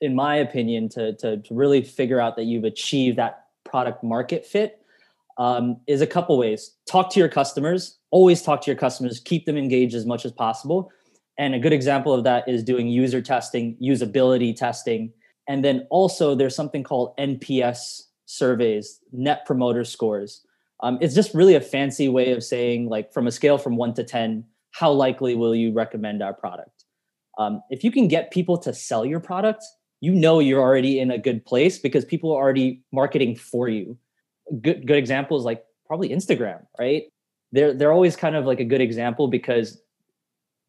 in 0.00 0.14
my 0.14 0.36
opinion, 0.36 0.88
to, 0.90 1.16
to 1.16 1.38
to 1.38 1.54
really 1.54 1.82
figure 1.82 2.20
out 2.20 2.36
that 2.36 2.44
you've 2.44 2.64
achieved 2.64 3.18
that 3.18 3.46
product 3.64 4.04
market 4.04 4.46
fit 4.46 4.79
um, 5.40 5.80
is 5.86 6.02
a 6.02 6.06
couple 6.06 6.36
ways. 6.38 6.76
Talk 6.86 7.10
to 7.12 7.18
your 7.18 7.28
customers. 7.28 7.98
Always 8.10 8.42
talk 8.42 8.60
to 8.60 8.70
your 8.70 8.76
customers. 8.76 9.20
Keep 9.20 9.46
them 9.46 9.56
engaged 9.56 9.94
as 9.94 10.04
much 10.04 10.26
as 10.26 10.32
possible. 10.32 10.92
And 11.38 11.54
a 11.54 11.58
good 11.58 11.72
example 11.72 12.12
of 12.12 12.24
that 12.24 12.46
is 12.46 12.62
doing 12.62 12.88
user 12.88 13.22
testing, 13.22 13.74
usability 13.82 14.54
testing. 14.54 15.10
And 15.48 15.64
then 15.64 15.86
also, 15.88 16.34
there's 16.34 16.54
something 16.54 16.84
called 16.84 17.16
NPS 17.16 18.02
surveys, 18.26 19.00
Net 19.12 19.46
Promoter 19.46 19.82
Scores. 19.82 20.44
Um, 20.82 20.98
it's 21.00 21.14
just 21.14 21.34
really 21.34 21.54
a 21.54 21.60
fancy 21.60 22.10
way 22.10 22.32
of 22.32 22.44
saying, 22.44 22.90
like, 22.90 23.10
from 23.10 23.26
a 23.26 23.32
scale 23.32 23.56
from 23.56 23.78
one 23.78 23.94
to 23.94 24.04
10, 24.04 24.44
how 24.72 24.92
likely 24.92 25.34
will 25.34 25.54
you 25.54 25.72
recommend 25.72 26.22
our 26.22 26.34
product? 26.34 26.84
Um, 27.38 27.62
if 27.70 27.82
you 27.82 27.90
can 27.90 28.08
get 28.08 28.30
people 28.30 28.58
to 28.58 28.74
sell 28.74 29.06
your 29.06 29.20
product, 29.20 29.64
you 30.02 30.12
know 30.12 30.38
you're 30.38 30.60
already 30.60 31.00
in 31.00 31.10
a 31.10 31.18
good 31.18 31.46
place 31.46 31.78
because 31.78 32.04
people 32.04 32.30
are 32.30 32.42
already 32.42 32.82
marketing 32.92 33.36
for 33.36 33.68
you 33.68 33.96
good 34.60 34.86
good 34.86 34.96
examples 34.96 35.44
like 35.44 35.64
probably 35.86 36.10
Instagram, 36.10 36.66
right? 36.78 37.04
They're 37.52 37.74
they're 37.74 37.92
always 37.92 38.16
kind 38.16 38.36
of 38.36 38.44
like 38.44 38.60
a 38.60 38.64
good 38.64 38.80
example 38.80 39.28
because 39.28 39.80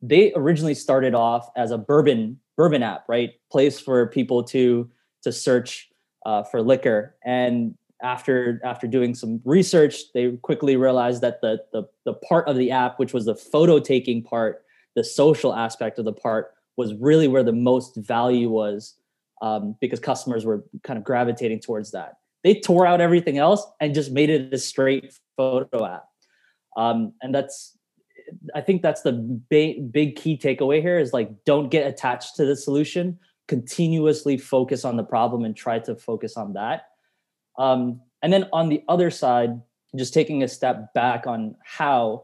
they 0.02 0.34
originally 0.36 0.74
started 0.74 1.14
off 1.14 1.50
as 1.56 1.72
a 1.72 1.78
Burbn 1.78 2.38
Burbn 2.58 2.82
app, 2.82 3.06
right? 3.08 3.32
Place 3.52 3.80
for 3.80 4.08
people 4.08 4.44
to 4.46 4.90
to 5.24 5.32
search 5.32 5.90
uh, 6.26 6.44
for 6.44 6.62
liquor, 6.62 7.16
and 7.24 7.76
after 8.02 8.60
after 8.64 8.88
doing 8.88 9.14
some 9.14 9.42
research, 9.46 10.12
they 10.14 10.32
quickly 10.38 10.76
realized 10.76 11.22
that 11.22 11.42
the, 11.42 11.64
the 11.72 11.84
the 12.06 12.14
part 12.14 12.48
of 12.48 12.58
the 12.58 12.72
app, 12.72 13.00
which 13.00 13.14
was 13.14 13.26
the 13.26 13.36
photo 13.36 13.80
taking 13.80 14.24
part, 14.24 14.64
the 14.96 15.04
social 15.04 15.54
aspect 15.54 16.00
of 16.00 16.06
the 16.06 16.14
part, 16.14 16.54
was 16.78 16.94
really 16.96 17.28
where 17.28 17.44
the 17.44 17.54
most 17.54 17.96
value 17.96 18.50
was, 18.50 18.96
um, 19.42 19.76
because 19.80 20.00
customers 20.00 20.46
were 20.46 20.64
kind 20.84 20.98
of 20.98 21.04
gravitating 21.04 21.60
towards 21.60 21.92
that. 21.92 22.18
They 22.44 22.60
tore 22.60 22.86
out 22.86 23.02
everything 23.02 23.38
else 23.38 23.66
and 23.80 23.94
just 23.94 24.12
made 24.12 24.30
it 24.30 24.54
a 24.54 24.58
straight 24.58 25.14
photo 25.38 25.86
app, 25.86 26.06
um, 26.76 27.14
and 27.22 27.34
that's 27.34 27.78
I 28.56 28.62
think 28.62 28.82
that's 28.82 29.02
the 29.02 29.14
big 29.14 29.92
big 29.92 30.16
key 30.16 30.38
takeaway 30.38 30.82
here 30.82 31.00
is 31.00 31.14
like 31.14 31.30
don't 31.46 31.70
get 31.70 31.88
attached 31.88 32.36
to 32.38 32.46
the 32.46 32.56
solution. 32.56 33.20
Continuously 33.48 34.38
focus 34.38 34.86
on 34.86 34.96
the 34.96 35.04
problem 35.04 35.44
and 35.44 35.56
try 35.56 35.78
to 35.80 35.96
focus 35.96 36.38
on 36.38 36.54
that 36.54 36.86
um, 37.58 38.02
and 38.22 38.32
then 38.32 38.48
on 38.54 38.70
the 38.70 38.84
other 38.88 39.10
side, 39.10 39.62
just 39.96 40.14
taking 40.14 40.44
a 40.44 40.48
step 40.48 40.94
back 40.94 41.28
on 41.28 41.56
how 41.64 42.24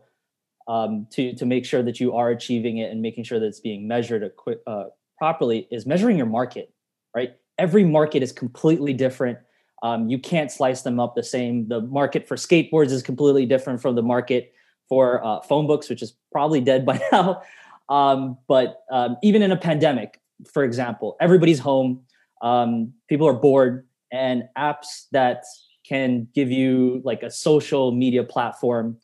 um, 0.67 1.07
to 1.11 1.33
to 1.35 1.45
make 1.45 1.65
sure 1.65 1.83
that 1.83 1.99
you 1.99 2.13
are 2.15 2.29
achieving 2.29 2.77
it 2.77 2.91
and 2.91 3.01
making 3.01 3.23
sure 3.23 3.39
that 3.39 3.45
it's 3.45 3.59
being 3.59 3.87
measured 3.87 4.29
uh, 4.65 4.83
properly 5.17 5.67
is 5.71 5.85
measuring 5.85 6.17
your 6.17 6.27
market. 6.27 6.73
Right, 7.15 7.35
every 7.57 7.83
market 7.83 8.23
is 8.23 8.31
completely 8.31 8.93
different. 8.93 9.39
Um, 9.83 10.09
you 10.09 10.17
can't 10.17 10.51
slice 10.51 10.81
them 10.81 10.99
up 10.99 11.15
the 11.15 11.23
same. 11.23 11.67
The 11.67 11.81
market 11.81 12.27
for 12.27 12.35
skateboards 12.35 12.91
is 12.91 13.03
completely 13.03 13.45
different 13.45 13.81
from 13.81 13.95
the 13.95 14.01
market 14.01 14.53
for 14.89 15.23
uh, 15.23 15.41
phone 15.41 15.67
books, 15.67 15.89
which 15.89 16.01
is 16.01 16.15
probably 16.31 16.61
dead 16.61 16.85
by 16.85 16.99
now. 17.11 17.41
Um, 17.89 18.37
but 18.47 18.83
um, 18.91 19.17
even 19.23 19.41
in 19.41 19.51
a 19.51 19.57
pandemic, 19.57 20.19
for 20.51 20.63
example, 20.63 21.15
everybody's 21.19 21.59
home. 21.59 22.01
Um, 22.41 22.93
people 23.09 23.27
are 23.27 23.33
bored 23.33 23.87
and 24.11 24.43
apps 24.57 25.07
that 25.11 25.43
can 25.87 26.27
give 26.33 26.51
you 26.51 27.01
like 27.03 27.23
a 27.23 27.31
social 27.31 27.91
media 27.91 28.23
platform 28.23 28.97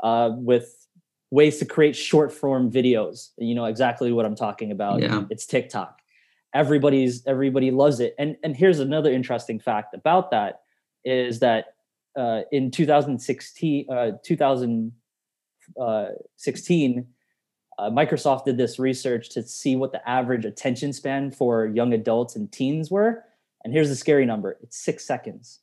uh, 0.00 0.30
with 0.34 0.74
ways 1.30 1.58
to 1.58 1.64
create 1.64 1.94
short 1.94 2.32
form 2.32 2.70
videos. 2.70 3.28
You 3.38 3.54
know 3.54 3.66
exactly 3.66 4.12
what 4.12 4.26
I'm 4.26 4.34
talking 4.34 4.72
about. 4.72 5.00
Yeah. 5.00 5.24
It's 5.30 5.46
TikTok. 5.46 5.99
Everybody's 6.54 7.26
everybody 7.26 7.70
loves 7.70 8.00
it. 8.00 8.14
And 8.18 8.36
and 8.42 8.56
here's 8.56 8.80
another 8.80 9.12
interesting 9.12 9.60
fact 9.60 9.94
about 9.94 10.30
that 10.30 10.62
is 11.04 11.40
that 11.40 11.74
uh, 12.18 12.40
in 12.52 12.70
2016, 12.70 13.86
uh, 13.90 14.12
2016, 14.24 14.92
uh, 15.78 16.06
uh, 17.80 17.90
Microsoft 17.90 18.44
did 18.44 18.58
this 18.58 18.78
research 18.78 19.30
to 19.30 19.42
see 19.42 19.74
what 19.76 19.92
the 19.92 20.06
average 20.08 20.44
attention 20.44 20.92
span 20.92 21.30
for 21.30 21.66
young 21.66 21.94
adults 21.94 22.36
and 22.36 22.52
teens 22.52 22.90
were 22.90 23.24
and 23.64 23.72
here's 23.72 23.88
the 23.88 23.96
scary 23.96 24.26
number 24.26 24.58
it's 24.62 24.78
six 24.78 25.04
seconds. 25.04 25.60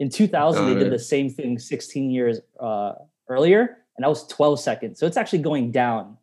In 0.00 0.10
2000, 0.10 0.66
they 0.66 0.78
did 0.78 0.92
the 0.92 0.98
same 0.98 1.28
thing 1.28 1.58
16 1.58 2.10
years 2.10 2.40
uh, 2.60 2.92
earlier, 3.28 3.78
and 3.96 4.04
that 4.04 4.08
was 4.08 4.26
12 4.28 4.60
seconds. 4.60 5.00
So 5.00 5.06
it's 5.06 5.16
actually 5.16 5.40
going 5.40 5.72
down. 5.72 6.16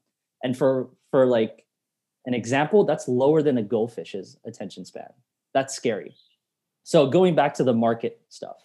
And 0.44 0.58
for 0.58 0.90
for 1.12 1.26
like 1.26 1.65
an 2.26 2.34
example, 2.34 2.84
that's 2.84 3.08
lower 3.08 3.42
than 3.42 3.58
a 3.58 3.64
goldfish's 3.64 4.38
attention 4.46 4.86
span. 4.86 5.10
That's 5.54 5.76
scary. 5.76 6.16
So 6.84 7.08
going 7.08 7.36
back 7.36 7.54
to 7.56 7.64
the 7.64 7.74
market 7.74 8.22
stuff, 8.30 8.58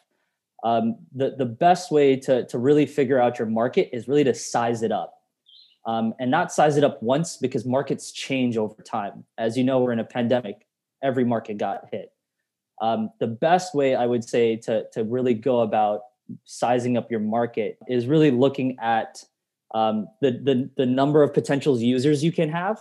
um, 0.62 0.96
the 1.14 1.34
the 1.36 1.46
best 1.46 1.90
way 1.90 2.16
to 2.16 2.46
to 2.46 2.58
really 2.58 2.86
figure 2.86 3.18
out 3.18 3.38
your 3.38 3.48
market 3.48 3.90
is 3.94 4.08
really 4.08 4.24
to 4.24 4.34
size 4.34 4.82
it 4.82 4.92
up, 4.92 5.14
um, 5.86 6.12
and 6.18 6.30
not 6.30 6.52
size 6.52 6.76
it 6.76 6.84
up 6.84 7.02
once 7.02 7.38
because 7.38 7.64
markets 7.64 8.12
change 8.12 8.56
over 8.58 8.82
time. 8.82 9.24
As 9.38 9.56
you 9.56 9.64
know, 9.64 9.80
we're 9.80 9.92
in 9.92 10.00
a 10.00 10.04
pandemic 10.04 10.66
every 11.02 11.24
market 11.24 11.58
got 11.58 11.88
hit. 11.90 12.12
Um, 12.80 13.10
the 13.20 13.26
best 13.26 13.74
way 13.74 13.94
I 13.94 14.06
would 14.06 14.24
say 14.24 14.56
to, 14.56 14.86
to 14.92 15.04
really 15.04 15.34
go 15.34 15.60
about 15.60 16.02
sizing 16.44 16.96
up 16.96 17.10
your 17.10 17.20
market 17.20 17.78
is 17.88 18.06
really 18.06 18.30
looking 18.30 18.78
at 18.80 19.24
um, 19.74 20.08
the, 20.20 20.32
the, 20.32 20.70
the 20.76 20.86
number 20.86 21.22
of 21.22 21.34
potential 21.34 21.78
users 21.78 22.24
you 22.24 22.32
can 22.32 22.48
have, 22.48 22.80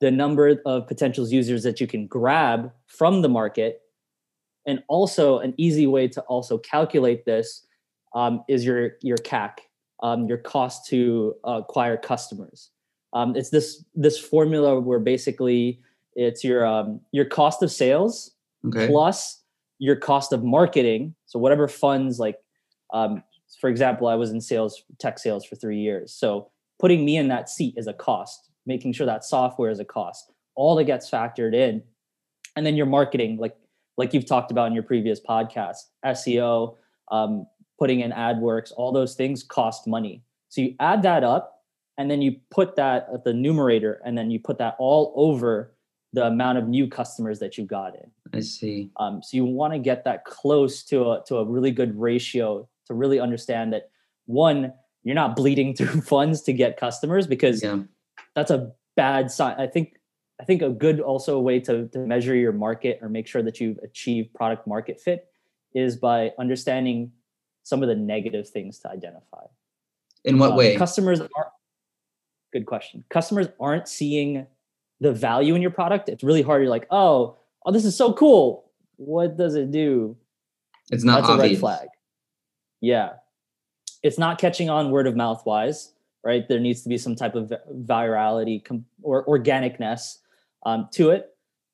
the 0.00 0.10
number 0.10 0.60
of 0.64 0.86
potential 0.86 1.28
users 1.28 1.62
that 1.64 1.80
you 1.80 1.86
can 1.86 2.06
grab 2.06 2.72
from 2.86 3.22
the 3.22 3.28
market, 3.28 3.80
and 4.66 4.82
also 4.88 5.38
an 5.38 5.54
easy 5.56 5.86
way 5.86 6.08
to 6.08 6.20
also 6.22 6.58
calculate 6.58 7.24
this 7.24 7.66
um, 8.14 8.42
is 8.48 8.64
your 8.64 8.92
your 9.02 9.18
CAC, 9.18 9.58
um, 10.02 10.26
your 10.26 10.38
cost 10.38 10.86
to 10.88 11.34
acquire 11.44 11.96
customers. 11.96 12.70
Um, 13.12 13.34
it's 13.36 13.50
this 13.50 13.84
this 13.94 14.18
formula 14.18 14.78
where 14.80 15.00
basically 15.00 15.80
it's 16.14 16.44
your 16.44 16.66
um, 16.66 17.00
your 17.12 17.24
cost 17.24 17.62
of 17.62 17.70
sales 17.70 18.32
okay. 18.66 18.86
plus 18.86 19.42
your 19.78 19.96
cost 19.96 20.32
of 20.32 20.44
marketing. 20.44 21.14
So 21.26 21.38
whatever 21.38 21.68
funds 21.68 22.18
like, 22.18 22.36
um, 22.92 23.22
for 23.60 23.70
example, 23.70 24.08
I 24.08 24.14
was 24.14 24.30
in 24.30 24.40
sales, 24.40 24.82
tech 24.98 25.18
sales 25.18 25.44
for 25.44 25.56
three 25.56 25.78
years. 25.78 26.12
So 26.12 26.50
putting 26.78 27.04
me 27.04 27.16
in 27.16 27.28
that 27.28 27.48
seat 27.48 27.74
is 27.76 27.86
a 27.86 27.92
cost. 27.92 28.47
Making 28.68 28.92
sure 28.92 29.06
that 29.06 29.24
software 29.24 29.70
is 29.70 29.80
a 29.80 29.84
cost. 29.84 30.30
All 30.54 30.76
that 30.76 30.84
gets 30.84 31.10
factored 31.10 31.54
in, 31.54 31.82
and 32.54 32.66
then 32.66 32.76
your 32.76 32.86
marketing, 32.86 33.38
like 33.38 33.56
like 33.96 34.14
you've 34.14 34.26
talked 34.26 34.50
about 34.50 34.68
in 34.68 34.74
your 34.74 34.82
previous 34.82 35.20
podcast, 35.20 35.78
SEO, 36.04 36.76
um, 37.10 37.46
putting 37.78 38.00
in 38.00 38.12
AdWords, 38.12 38.72
all 38.76 38.92
those 38.92 39.14
things 39.14 39.42
cost 39.42 39.86
money. 39.86 40.22
So 40.50 40.60
you 40.60 40.74
add 40.78 41.02
that 41.02 41.24
up, 41.24 41.62
and 41.96 42.10
then 42.10 42.22
you 42.22 42.36
put 42.50 42.76
that 42.76 43.08
at 43.12 43.24
the 43.24 43.32
numerator, 43.32 44.00
and 44.04 44.16
then 44.16 44.30
you 44.30 44.38
put 44.38 44.58
that 44.58 44.76
all 44.78 45.12
over 45.16 45.74
the 46.12 46.26
amount 46.26 46.58
of 46.58 46.68
new 46.68 46.88
customers 46.88 47.38
that 47.38 47.58
you 47.58 47.64
got 47.64 47.94
in. 47.94 48.10
I 48.32 48.40
see. 48.40 48.90
Um, 48.98 49.22
so 49.22 49.36
you 49.36 49.44
want 49.44 49.72
to 49.72 49.78
get 49.78 50.04
that 50.04 50.24
close 50.24 50.82
to 50.84 51.10
a 51.10 51.22
to 51.26 51.38
a 51.38 51.44
really 51.44 51.70
good 51.70 51.98
ratio 51.98 52.68
to 52.86 52.94
really 52.94 53.20
understand 53.20 53.72
that 53.72 53.90
one, 54.26 54.72
you're 55.04 55.14
not 55.14 55.36
bleeding 55.36 55.74
through 55.76 56.02
funds 56.02 56.42
to 56.42 56.52
get 56.52 56.76
customers 56.76 57.26
because 57.26 57.62
yeah. 57.62 57.78
That's 58.38 58.50
a 58.50 58.72
bad 58.96 59.30
sign. 59.30 59.56
I 59.58 59.66
think 59.66 59.94
I 60.40 60.44
think 60.44 60.62
a 60.62 60.70
good 60.70 61.00
also 61.00 61.40
way 61.40 61.58
to, 61.60 61.88
to 61.88 61.98
measure 61.98 62.34
your 62.34 62.52
market 62.52 63.00
or 63.02 63.08
make 63.08 63.26
sure 63.26 63.42
that 63.42 63.60
you've 63.60 63.78
achieved 63.78 64.32
product 64.34 64.66
market 64.66 65.00
fit 65.00 65.26
is 65.74 65.96
by 65.96 66.32
understanding 66.38 67.10
some 67.64 67.82
of 67.82 67.88
the 67.88 67.96
negative 67.96 68.48
things 68.48 68.78
to 68.80 68.90
identify. 68.90 69.44
In 70.24 70.38
what 70.38 70.52
uh, 70.52 70.56
way? 70.56 70.76
Customers 70.76 71.20
are 71.20 71.52
good 72.52 72.66
question. 72.66 73.04
Customers 73.10 73.48
aren't 73.58 73.88
seeing 73.88 74.46
the 75.00 75.12
value 75.12 75.54
in 75.54 75.62
your 75.62 75.70
product, 75.70 76.08
it's 76.08 76.24
really 76.24 76.42
hard. 76.42 76.62
You're 76.62 76.70
like, 76.70 76.86
oh, 76.90 77.36
oh, 77.64 77.72
this 77.72 77.84
is 77.84 77.96
so 77.96 78.12
cool. 78.12 78.70
What 78.96 79.36
does 79.36 79.54
it 79.54 79.70
do? 79.70 80.16
It's 80.90 81.04
not 81.04 81.20
That's 81.20 81.30
obvious. 81.30 81.46
a 81.46 81.52
red 81.52 81.60
flag. 81.60 81.88
Yeah. 82.80 83.10
It's 84.02 84.18
not 84.18 84.38
catching 84.38 84.70
on 84.70 84.90
word 84.90 85.06
of 85.06 85.14
mouth 85.14 85.44
wise, 85.44 85.92
right? 86.28 86.46
There 86.48 86.60
needs 86.60 86.82
to 86.82 86.88
be 86.88 86.98
some 86.98 87.16
type 87.16 87.34
of 87.34 87.52
virality 87.72 88.62
or 89.02 89.24
organicness 89.26 90.18
um, 90.66 90.88
to 90.92 91.10
it. 91.10 91.30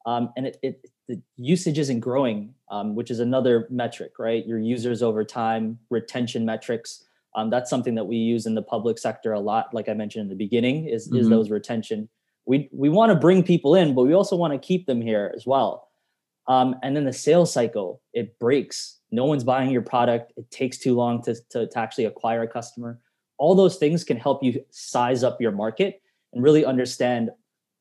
Um, 0.07 0.31
and 0.37 0.47
it, 0.47 0.59
it, 0.63 0.91
the 1.09 1.21
usage 1.37 1.79
isn't 1.79 2.01
growing, 2.01 2.55
um, 2.71 2.95
which 2.95 3.11
is 3.11 3.21
another 3.21 3.67
metric, 3.71 4.13
right? 4.19 4.47
Your 4.47 4.59
users 4.59 5.03
over 5.03 5.25
time, 5.25 5.79
retention 5.91 6.45
metrics. 6.45 7.05
Um, 7.37 7.51
that's 7.51 7.69
something 7.69 7.97
that 7.97 8.05
we 8.05 8.17
use 8.17 8.47
in 8.47 8.55
the 8.55 8.63
public 8.63 8.99
sector 8.99 9.33
a 9.33 9.41
lot. 9.41 9.75
Like 9.75 9.89
I 9.89 9.95
mentioned 9.95 10.23
in 10.23 10.29
the 10.29 10.37
beginning, 10.37 10.87
is 10.87 11.09
mm-hmm. 11.09 11.19
is 11.19 11.29
those 11.29 11.51
retention 11.51 12.09
we 12.47 12.69
we 12.73 12.89
want 12.89 13.11
to 13.11 13.17
bring 13.17 13.43
people 13.43 13.75
in, 13.75 13.95
but 13.95 14.03
we 14.03 14.15
also 14.15 14.37
want 14.37 14.53
to 14.53 14.59
keep 14.59 14.87
them 14.87 15.01
here 15.01 15.33
as 15.35 15.47
well. 15.47 15.89
Um, 16.47 16.77
and 16.83 16.95
then 16.95 17.05
the 17.05 17.13
sales 17.13 17.53
cycle 17.53 18.03
it 18.13 18.39
breaks. 18.39 19.01
No 19.11 19.25
one's 19.25 19.45
buying 19.45 19.71
your 19.71 19.83
product. 19.83 20.33
It 20.37 20.51
takes 20.51 20.79
too 20.79 20.95
long 20.95 21.23
to, 21.23 21.35
to, 21.51 21.67
to 21.67 21.79
actually 21.79 22.05
acquire 22.05 22.43
a 22.43 22.49
customer. 22.49 23.01
All 23.39 23.55
those 23.55 23.77
things 23.77 24.05
can 24.05 24.17
help 24.17 24.43
you 24.43 24.65
size 24.71 25.25
up 25.25 25.41
your 25.41 25.53
market 25.53 26.01
and 26.33 26.43
really 26.43 26.65
understand 26.65 27.31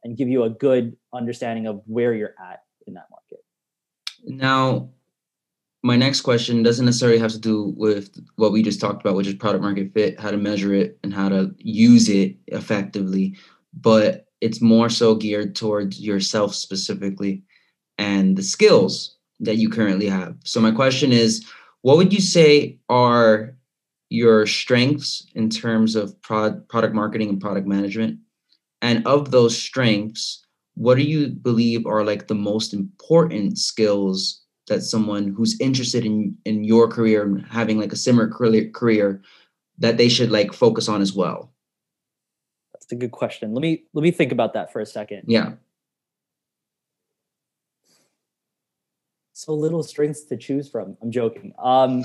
and 0.03 0.17
give 0.17 0.27
you 0.27 0.43
a 0.43 0.49
good 0.49 0.95
understanding 1.13 1.67
of 1.67 1.81
where 1.85 2.13
you're 2.13 2.35
at 2.51 2.63
in 2.87 2.93
that 2.95 3.07
market. 3.09 3.43
Now, 4.25 4.89
my 5.83 5.95
next 5.97 6.21
question 6.21 6.63
doesn't 6.63 6.85
necessarily 6.85 7.19
have 7.19 7.31
to 7.31 7.39
do 7.39 7.73
with 7.75 8.09
what 8.37 8.51
we 8.51 8.63
just 8.63 8.79
talked 8.79 9.01
about, 9.01 9.15
which 9.15 9.27
is 9.27 9.35
product 9.35 9.63
market 9.63 9.93
fit, 9.93 10.19
how 10.19 10.31
to 10.31 10.37
measure 10.37 10.73
it, 10.73 10.97
and 11.03 11.13
how 11.13 11.29
to 11.29 11.53
use 11.57 12.09
it 12.09 12.37
effectively. 12.47 13.35
But 13.73 14.27
it's 14.39 14.61
more 14.61 14.89
so 14.89 15.15
geared 15.15 15.55
towards 15.55 15.99
yourself 15.99 16.55
specifically 16.55 17.43
and 17.97 18.37
the 18.37 18.43
skills 18.43 19.17
that 19.39 19.57
you 19.57 19.69
currently 19.69 20.07
have. 20.07 20.35
So 20.43 20.61
my 20.61 20.71
question 20.71 21.11
is, 21.11 21.45
what 21.81 21.97
would 21.97 22.13
you 22.13 22.21
say 22.21 22.77
are 22.87 23.55
your 24.13 24.45
strengths 24.45 25.25
in 25.33 25.49
terms 25.49 25.95
of 25.95 26.21
prod, 26.21 26.67
product 26.69 26.93
marketing 26.93 27.29
and 27.29 27.41
product 27.41 27.65
management? 27.65 28.19
And 28.81 29.05
of 29.07 29.31
those 29.31 29.57
strengths, 29.57 30.45
what 30.75 30.97
do 30.97 31.03
you 31.03 31.29
believe 31.29 31.87
are 31.87 32.03
like 32.03 32.27
the 32.27 32.35
most 32.35 32.73
important 32.73 33.57
skills 33.57 34.43
that 34.67 34.83
someone 34.83 35.33
who's 35.35 35.59
interested 35.59 36.05
in 36.05 36.37
in 36.45 36.63
your 36.63 36.87
career 36.87 37.23
and 37.23 37.43
having 37.47 37.79
like 37.79 37.91
a 37.91 37.97
similar 37.97 38.29
career 38.29 39.21
that 39.79 39.97
they 39.97 40.09
should 40.09 40.31
like 40.31 40.53
focus 40.53 40.87
on 40.87 41.01
as 41.01 41.13
well? 41.13 41.51
That's 42.73 42.91
a 42.91 42.95
good 42.95 43.11
question. 43.11 43.53
Let 43.53 43.61
me 43.61 43.85
let 43.93 44.03
me 44.03 44.11
think 44.11 44.31
about 44.31 44.53
that 44.53 44.71
for 44.71 44.79
a 44.79 44.85
second. 44.85 45.23
Yeah. 45.25 45.53
So 49.33 49.53
little 49.55 49.81
strengths 49.81 50.23
to 50.25 50.37
choose 50.37 50.69
from. 50.69 50.97
I'm 51.01 51.11
joking. 51.11 51.53
Um, 51.57 52.03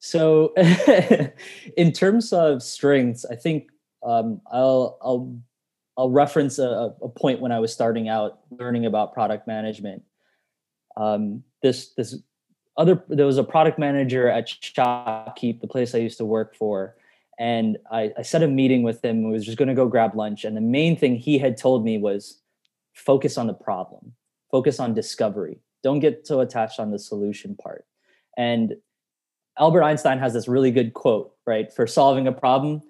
so 0.00 0.54
in 1.76 1.92
terms 1.92 2.32
of 2.32 2.62
strengths, 2.62 3.24
I 3.24 3.34
think 3.34 3.70
um, 4.02 4.40
I'll 4.50 4.98
I'll 5.02 5.38
I'll 5.96 6.10
reference 6.10 6.58
a, 6.58 6.94
a, 7.02 7.08
point 7.08 7.40
when 7.40 7.50
I 7.50 7.58
was 7.58 7.72
starting 7.72 8.08
out 8.08 8.38
learning 8.50 8.86
about 8.86 9.12
product 9.12 9.48
management. 9.48 10.02
Um, 10.96 11.42
this 11.62 11.88
this 11.96 12.16
other 12.76 13.02
there 13.08 13.26
was 13.26 13.38
a 13.38 13.44
product 13.44 13.78
manager 13.78 14.28
at 14.28 14.46
Shopkeep, 14.46 15.60
the 15.60 15.66
place 15.66 15.94
I 15.94 15.98
used 15.98 16.18
to 16.18 16.24
work 16.24 16.54
for, 16.54 16.96
and 17.38 17.76
I, 17.90 18.12
I 18.16 18.22
set 18.22 18.44
a 18.44 18.48
meeting 18.48 18.84
with 18.84 19.04
him. 19.04 19.24
We 19.24 19.32
was 19.32 19.44
just 19.44 19.58
going 19.58 19.68
to 19.68 19.74
go 19.74 19.88
grab 19.88 20.14
lunch, 20.14 20.44
and 20.44 20.56
the 20.56 20.60
main 20.60 20.96
thing 20.96 21.16
he 21.16 21.38
had 21.38 21.56
told 21.56 21.84
me 21.84 21.98
was 21.98 22.40
focus 22.94 23.36
on 23.36 23.48
the 23.48 23.54
problem, 23.54 24.12
focus 24.52 24.78
on 24.78 24.94
discovery. 24.94 25.58
Don't 25.82 25.98
get 25.98 26.26
so 26.26 26.40
attached 26.40 26.78
on 26.78 26.92
the 26.92 26.98
solution 26.98 27.56
part. 27.56 27.84
And 28.36 28.76
Albert 29.58 29.82
Einstein 29.82 30.18
has 30.18 30.32
this 30.32 30.48
really 30.48 30.70
good 30.70 30.94
quote, 30.94 31.32
right? 31.46 31.72
For 31.72 31.86
solving 31.86 32.26
a 32.26 32.32
problem, 32.32 32.82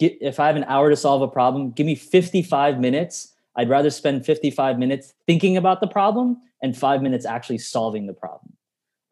if 0.00 0.40
I 0.40 0.46
have 0.46 0.56
an 0.56 0.64
hour 0.64 0.90
to 0.90 0.96
solve 0.96 1.22
a 1.22 1.28
problem, 1.28 1.70
give 1.70 1.86
me 1.86 1.94
55 1.94 2.80
minutes. 2.80 3.32
I'd 3.56 3.68
rather 3.68 3.90
spend 3.90 4.26
55 4.26 4.78
minutes 4.78 5.14
thinking 5.26 5.56
about 5.56 5.80
the 5.80 5.86
problem 5.86 6.38
and 6.62 6.76
five 6.76 7.02
minutes 7.02 7.24
actually 7.24 7.58
solving 7.58 8.06
the 8.06 8.12
problem. 8.12 8.54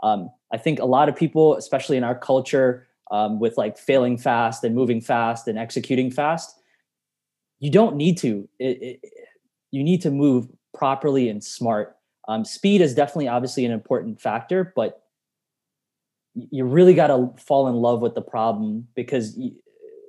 Um, 0.03 0.31
I 0.53 0.59
think 0.59 0.81
a 0.81 0.85
lot 0.85 1.09
of 1.09 1.15
people, 1.15 1.57
especially 1.57 1.97
in 1.97 2.05
our 2.05 2.17
culture, 2.17 2.89
um, 3.11 3.39
with 3.39 3.57
like 3.57 3.79
failing 3.79 4.19
fast 4.19 4.65
and 4.65 4.75
moving 4.75 5.01
fast 5.01 5.47
and 5.47 5.59
executing 5.59 6.11
fast, 6.11 6.59
you 7.61 7.71
don't 7.71 7.95
need 7.95 8.19
to. 8.19 8.49
It, 8.59 8.83
it, 8.83 9.01
you 9.71 9.85
need 9.85 10.03
to 10.03 10.11
move 10.11 10.49
properly 10.75 11.29
and 11.29 11.45
smart. 11.45 11.97
Um, 12.27 12.45
speed 12.45 12.81
is 12.81 12.95
definitely 12.95 13.29
obviously 13.29 13.65
an 13.65 13.73
important 13.73 14.21
factor, 14.21 14.73
but 14.75 15.02
you 16.35 16.65
really 16.65 16.95
got 16.95 17.09
to 17.09 17.31
fall 17.43 17.69
in 17.69 17.75
love 17.77 18.01
with 18.01 18.15
the 18.15 18.23
problem 18.23 18.89
because 18.95 19.39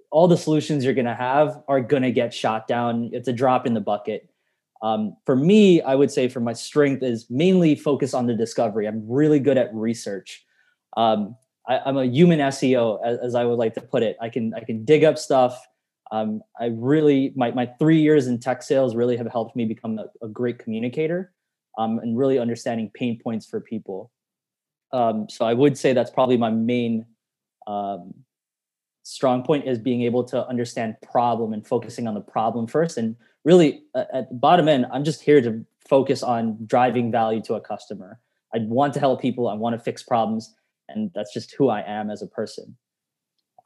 all 0.10 0.28
the 0.28 0.38
solutions 0.38 0.86
you're 0.86 0.94
going 0.94 1.06
to 1.06 1.16
have 1.16 1.62
are 1.68 1.82
going 1.82 2.04
to 2.04 2.12
get 2.12 2.34
shot 2.34 2.68
down. 2.68 3.10
It's 3.14 3.28
a 3.28 3.34
drop 3.34 3.66
in 3.66 3.74
the 3.74 3.82
bucket. 3.82 4.30
Um, 4.82 5.16
for 5.26 5.36
me, 5.36 5.82
I 5.82 5.96
would 5.96 6.12
say 6.12 6.28
for 6.28 6.40
my 6.40 6.54
strength 6.54 7.04
is 7.04 7.30
mainly 7.30 7.76
focus 7.76 8.14
on 8.14 8.28
the 8.28 8.34
discovery. 8.34 8.88
I'm 8.88 9.04
really 9.08 9.40
good 9.40 9.58
at 9.58 9.74
research. 9.74 10.46
Um, 10.98 11.36
I, 11.68 11.90
am 11.90 11.98
a 11.98 12.06
human 12.06 12.40
SEO, 12.40 13.00
as, 13.04 13.20
as, 13.20 13.36
I 13.36 13.46
would 13.46 13.58
like 13.58 13.74
to 13.76 13.82
put 13.82 14.04
it. 14.04 14.18
I 14.22 14.28
can 14.28 14.54
I 14.54 14.60
can 14.60 14.84
dig 14.84 15.06
up 15.06 15.18
stuff. 15.18 15.66
Um, 16.12 16.42
I 16.60 16.66
really 16.66 17.32
my 17.36 17.52
my 17.52 17.66
three 17.80 18.02
years 18.02 18.28
in 18.28 18.40
tech 18.40 18.62
sales 18.62 18.96
really 18.96 19.16
have 19.16 19.32
helped 19.32 19.56
me 19.56 19.66
become 19.66 19.98
a, 19.98 20.06
a 20.22 20.28
great 20.28 20.60
communicator 20.60 21.32
um, 21.78 22.00
and 22.00 22.18
really 22.18 22.38
understanding 22.38 22.92
pain 22.94 23.20
points 23.24 23.46
for 23.46 23.62
people. 23.62 24.12
Um, 24.94 25.28
so 25.30 25.46
I 25.46 25.54
would 25.54 25.78
say 25.78 25.92
that's 25.92 26.12
probably 26.12 26.38
my 26.38 26.52
main 26.52 27.06
um, 27.68 28.14
strong 29.04 29.44
point 29.44 29.68
is 29.68 29.80
being 29.80 30.04
able 30.04 30.24
to 30.26 30.48
understand 30.48 30.96
problem 31.02 31.52
and 31.52 31.66
focusing 31.68 32.08
on 32.08 32.14
the 32.14 32.22
problem 32.22 32.68
first. 32.68 32.98
And 32.98 33.16
really 33.44 33.84
uh, 33.96 34.06
at 34.14 34.30
the 34.30 34.36
bottom 34.36 34.68
end 34.68 34.86
i'm 34.92 35.04
just 35.04 35.22
here 35.22 35.42
to 35.42 35.66
focus 35.88 36.24
on 36.24 36.58
driving 36.66 37.12
value 37.12 37.42
to 37.42 37.56
a 37.56 37.62
customer. 37.62 38.20
I 38.56 38.60
want 38.60 38.94
to 38.94 39.00
help 39.00 39.22
people. 39.22 39.48
I 39.48 39.54
want 39.54 39.78
to 39.78 39.80
fix 39.80 40.02
problems. 40.04 40.56
And 40.90 41.12
that's 41.14 41.34
just 41.34 41.54
who 41.58 41.70
i 41.70 41.82
am 41.86 42.10
as 42.10 42.22
a 42.22 42.28
person. 42.28 42.76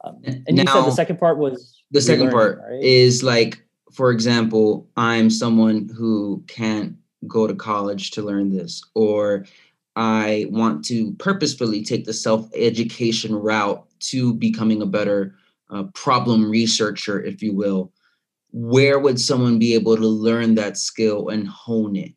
Um, 0.04 0.20
and 0.24 0.44
now, 0.50 0.62
you 0.62 0.68
said 0.68 0.84
the 0.84 0.90
second 0.92 1.18
part 1.18 1.38
was 1.38 1.82
the 1.90 2.00
second 2.00 2.30
part 2.30 2.58
right? 2.58 2.82
is 2.82 3.24
like 3.24 3.60
for 3.92 4.12
example 4.12 4.88
i'm 4.96 5.28
someone 5.28 5.90
who 5.96 6.44
can't 6.46 6.94
go 7.26 7.48
to 7.48 7.54
college 7.54 8.12
to 8.12 8.22
learn 8.22 8.48
this 8.56 8.80
or 8.94 9.44
i 9.98 10.46
want 10.50 10.84
to 10.84 11.12
purposefully 11.14 11.84
take 11.84 12.04
the 12.04 12.12
self-education 12.12 13.34
route 13.34 13.84
to 14.00 14.32
becoming 14.34 14.80
a 14.80 14.86
better 14.86 15.34
uh, 15.70 15.84
problem 15.94 16.48
researcher, 16.48 17.22
if 17.22 17.42
you 17.42 17.54
will, 17.54 17.92
where 18.52 18.98
would 18.98 19.20
someone 19.20 19.58
be 19.58 19.74
able 19.74 19.96
to 19.96 20.06
learn 20.06 20.54
that 20.54 20.78
skill 20.78 21.28
and 21.28 21.46
hone 21.46 21.96
it? 21.96 22.12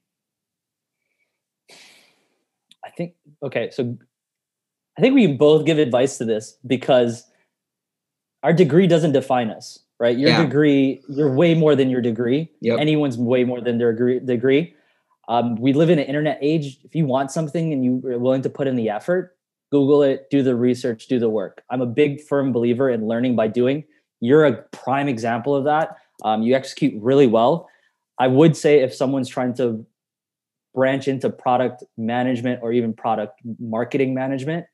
I 2.86 2.90
think, 2.96 3.16
okay, 3.44 3.70
so 3.72 3.98
I 4.98 5.02
think 5.02 5.16
we 5.16 5.28
can 5.28 5.38
both 5.38 5.66
give 5.66 5.78
advice 5.78 6.18
to 6.18 6.26
this 6.26 6.58
because 6.66 7.24
our 8.44 8.54
degree 8.54 8.88
doesn't 8.88 9.12
define 9.12 9.50
us, 9.50 9.80
right? 10.00 10.18
Your 10.18 10.30
yeah. 10.30 10.44
degree, 10.44 11.02
you're 11.10 11.34
way 11.34 11.54
more 11.54 11.76
than 11.76 11.90
your 11.90 12.02
degree. 12.02 12.50
Yep. 12.62 12.80
Anyone's 12.80 13.18
way 13.18 13.44
more 13.44 13.62
than 13.62 13.78
their 13.78 13.94
degree. 14.20 14.76
Um, 15.28 15.56
we 15.56 15.74
live 15.74 15.90
in 15.90 16.00
an 16.00 16.06
internet 16.06 16.40
age. 16.42 16.80
If 16.84 16.96
you 16.96 17.06
want 17.06 17.32
something 17.32 17.74
and 17.74 17.84
you're 17.84 18.20
willing 18.20 18.42
to 18.42 18.50
put 18.50 18.68
in 18.68 18.76
the 18.76 18.90
effort, 18.90 19.38
Google 19.72 20.04
it, 20.04 20.30
do 20.30 20.44
the 20.44 20.56
research, 20.56 21.08
do 21.08 21.20
the 21.20 21.30
work. 21.30 21.64
I'm 21.70 21.82
a 21.82 21.86
big 21.86 22.22
firm 22.22 22.52
believer 22.52 22.90
in 22.90 23.08
learning 23.08 23.36
by 23.36 23.48
doing. 23.48 23.86
You're 24.20 24.46
a 24.46 24.64
prime 24.72 25.08
example 25.08 25.56
of 25.56 25.64
that. 25.66 25.98
Um, 26.24 26.44
you 26.44 26.56
execute 26.56 27.02
really 27.02 27.28
well. 27.28 27.70
I 28.20 28.28
would 28.28 28.56
say 28.56 28.80
if 28.80 28.94
someone's 28.94 29.30
trying 29.30 29.54
to 29.56 29.86
branch 30.74 31.08
into 31.08 31.30
product 31.30 31.84
management 31.98 32.60
or 32.62 32.72
even 32.72 32.94
product 32.94 33.40
marketing 33.60 34.14
management, 34.14 34.66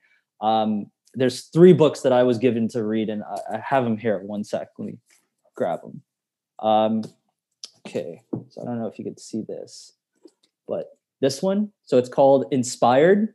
um, 0.41 0.91
there's 1.13 1.45
three 1.45 1.73
books 1.73 2.01
that 2.01 2.11
I 2.11 2.23
was 2.23 2.37
given 2.37 2.67
to 2.69 2.83
read, 2.83 3.09
and 3.09 3.23
I, 3.23 3.55
I 3.55 3.59
have 3.59 3.83
them 3.83 3.97
here. 3.97 4.19
One 4.19 4.43
sec, 4.43 4.67
let 4.77 4.85
me 4.85 4.97
grab 5.55 5.81
them. 5.81 6.01
Um, 6.59 7.03
okay, 7.87 8.21
so 8.49 8.61
I 8.61 8.65
don't 8.65 8.79
know 8.79 8.87
if 8.87 8.99
you 8.99 9.05
could 9.05 9.19
see 9.19 9.41
this, 9.41 9.93
but 10.67 10.97
this 11.21 11.41
one. 11.41 11.71
So 11.85 11.97
it's 11.97 12.09
called 12.09 12.45
Inspired 12.51 13.33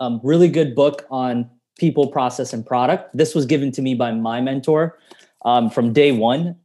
um, 0.00 0.20
really 0.22 0.48
good 0.48 0.74
book 0.74 1.06
on 1.10 1.50
people, 1.78 2.08
process, 2.08 2.52
and 2.52 2.64
product. 2.64 3.16
This 3.16 3.34
was 3.34 3.46
given 3.46 3.72
to 3.72 3.82
me 3.82 3.94
by 3.94 4.12
my 4.12 4.40
mentor 4.40 4.98
um, 5.44 5.70
from 5.70 5.92
day 5.92 6.12
one. 6.12 6.56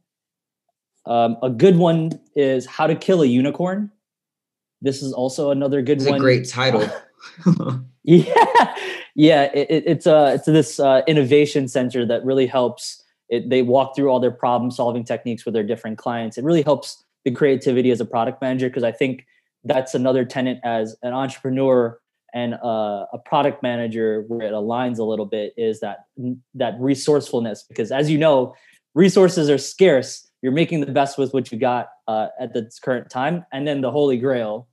Um, 1.06 1.36
a 1.42 1.50
good 1.50 1.76
one 1.76 2.20
is 2.36 2.66
How 2.66 2.86
to 2.86 2.94
Kill 2.94 3.22
a 3.22 3.26
Unicorn. 3.26 3.90
This 4.80 5.02
is 5.02 5.12
also 5.12 5.50
another 5.50 5.82
good 5.82 5.98
it's 5.98 6.08
one. 6.08 6.16
a 6.16 6.20
great 6.20 6.48
title. 6.48 6.88
yeah, 8.02 8.74
yeah. 9.14 9.44
It, 9.54 9.70
it, 9.70 9.84
it's 9.86 10.06
a 10.06 10.16
uh, 10.16 10.30
it's 10.34 10.46
this 10.46 10.80
uh, 10.80 11.02
innovation 11.06 11.68
center 11.68 12.04
that 12.06 12.24
really 12.24 12.46
helps. 12.46 13.02
It, 13.28 13.48
they 13.48 13.62
walk 13.62 13.96
through 13.96 14.10
all 14.10 14.20
their 14.20 14.32
problem 14.32 14.70
solving 14.70 15.04
techniques 15.04 15.44
with 15.44 15.54
their 15.54 15.62
different 15.62 15.98
clients. 15.98 16.36
It 16.36 16.44
really 16.44 16.62
helps 16.62 17.02
the 17.24 17.30
creativity 17.30 17.90
as 17.90 18.00
a 18.00 18.04
product 18.04 18.42
manager 18.42 18.68
because 18.68 18.82
I 18.82 18.92
think 18.92 19.24
that's 19.64 19.94
another 19.94 20.24
tenant 20.24 20.60
as 20.64 20.96
an 21.02 21.12
entrepreneur 21.12 21.98
and 22.34 22.54
uh, 22.54 23.06
a 23.12 23.18
product 23.24 23.62
manager 23.62 24.24
where 24.26 24.46
it 24.46 24.52
aligns 24.52 24.98
a 24.98 25.04
little 25.04 25.26
bit 25.26 25.52
is 25.56 25.80
that 25.80 26.06
that 26.54 26.74
resourcefulness. 26.78 27.64
Because 27.68 27.92
as 27.92 28.10
you 28.10 28.18
know 28.18 28.54
resources 28.94 29.48
are 29.48 29.58
scarce. 29.58 30.28
You're 30.42 30.52
making 30.52 30.80
the 30.80 30.92
best 30.92 31.18
with 31.18 31.32
what 31.32 31.52
you 31.52 31.58
got 31.58 31.88
uh, 32.08 32.28
at 32.40 32.52
this 32.52 32.78
current 32.78 33.10
time. 33.10 33.44
And 33.52 33.66
then 33.66 33.80
the 33.80 33.90
holy 33.90 34.18
grail 34.18 34.68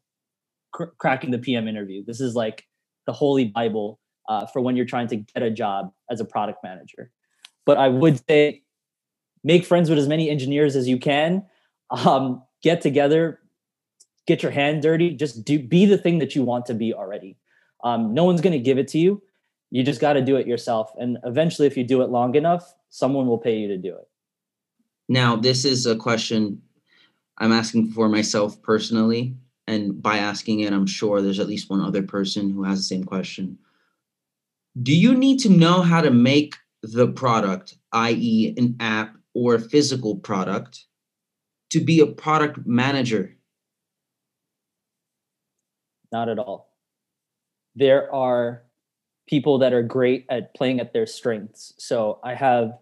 cr- 0.72 0.86
cracking 0.98 1.32
the 1.32 1.38
pm 1.38 1.68
interview. 1.68 2.04
This 2.04 2.20
is 2.20 2.36
like 2.36 2.66
the 3.06 3.14
holy 3.14 3.46
bible 3.46 4.00
uh, 4.28 4.46
for 4.48 4.62
when 4.62 4.76
you're 4.76 4.86
trying 4.86 5.08
to 5.08 5.18
get 5.18 5.44
a 5.44 5.50
job 5.50 5.92
as 6.10 6.20
a 6.20 6.26
product 6.26 6.60
manager. 6.64 7.12
But 7.66 7.78
i 7.78 7.88
would 7.88 8.22
say 8.28 8.64
make 9.44 9.64
friends 9.64 9.90
with 9.90 10.00
as 10.00 10.08
many 10.08 10.30
engineers 10.30 10.76
as 10.76 10.88
you 10.88 10.98
can 10.98 11.46
um, 11.92 12.44
get 12.64 12.82
together 12.82 13.39
get 14.32 14.44
your 14.44 14.52
hand 14.52 14.82
dirty 14.82 15.10
just 15.24 15.44
do 15.50 15.60
be 15.76 15.82
the 15.86 15.98
thing 15.98 16.20
that 16.20 16.36
you 16.36 16.44
want 16.52 16.66
to 16.66 16.74
be 16.74 16.94
already 16.94 17.32
um, 17.84 18.14
no 18.14 18.24
one's 18.24 18.42
going 18.42 18.54
to 18.54 18.60
give 18.60 18.78
it 18.78 18.88
to 18.90 18.98
you. 18.98 19.22
You 19.72 19.84
just 19.84 20.02
got 20.02 20.14
to 20.14 20.22
do 20.22 20.36
it 20.36 20.48
yourself. 20.48 20.92
And 20.98 21.18
eventually, 21.24 21.68
if 21.68 21.78
you 21.78 21.84
do 21.84 22.02
it 22.02 22.10
long 22.10 22.36
enough, 22.36 22.74
someone 22.90 23.28
will 23.28 23.38
pay 23.38 23.58
you 23.58 23.68
to 23.68 23.78
do 23.78 23.96
it. 23.96 24.08
Now, 25.08 25.36
this 25.36 25.66
is 25.66 25.86
a 25.86 25.96
question 25.96 26.62
I'm 27.38 27.52
asking 27.52 27.92
for 27.92 28.10
myself 28.10 28.62
personally. 28.62 29.36
And 29.68 30.02
by 30.02 30.18
asking 30.18 30.62
it, 30.62 30.74
I'm 30.74 30.88
sure 30.88 31.22
there's 31.22 31.40
at 31.40 31.48
least 31.48 31.70
one 31.70 31.82
other 31.82 32.02
person 32.02 32.50
who 32.50 32.64
has 32.64 32.80
the 32.80 32.84
same 32.84 33.04
question. 33.04 33.58
Do 34.82 34.96
you 34.96 35.14
need 35.14 35.40
to 35.40 35.50
know 35.50 35.82
how 35.82 36.02
to 36.02 36.12
make 36.12 36.56
the 36.82 37.08
product, 37.08 37.76
i.e., 37.92 38.54
an 38.58 38.76
app 38.80 39.16
or 39.34 39.56
a 39.56 39.60
physical 39.60 40.16
product, 40.16 40.86
to 41.70 41.80
be 41.80 42.00
a 42.00 42.08
product 42.08 42.66
manager? 42.66 43.36
Not 46.12 46.30
at 46.30 46.40
all 46.40 46.70
there 47.76 48.14
are 48.14 48.64
people 49.28 49.60
that 49.60 49.74
are 49.74 49.84
great 49.84 50.26
at 50.30 50.54
playing 50.54 50.80
at 50.80 50.94
their 50.94 51.06
strengths. 51.06 51.74
So 51.78 52.20
I 52.24 52.36
have 52.36 52.78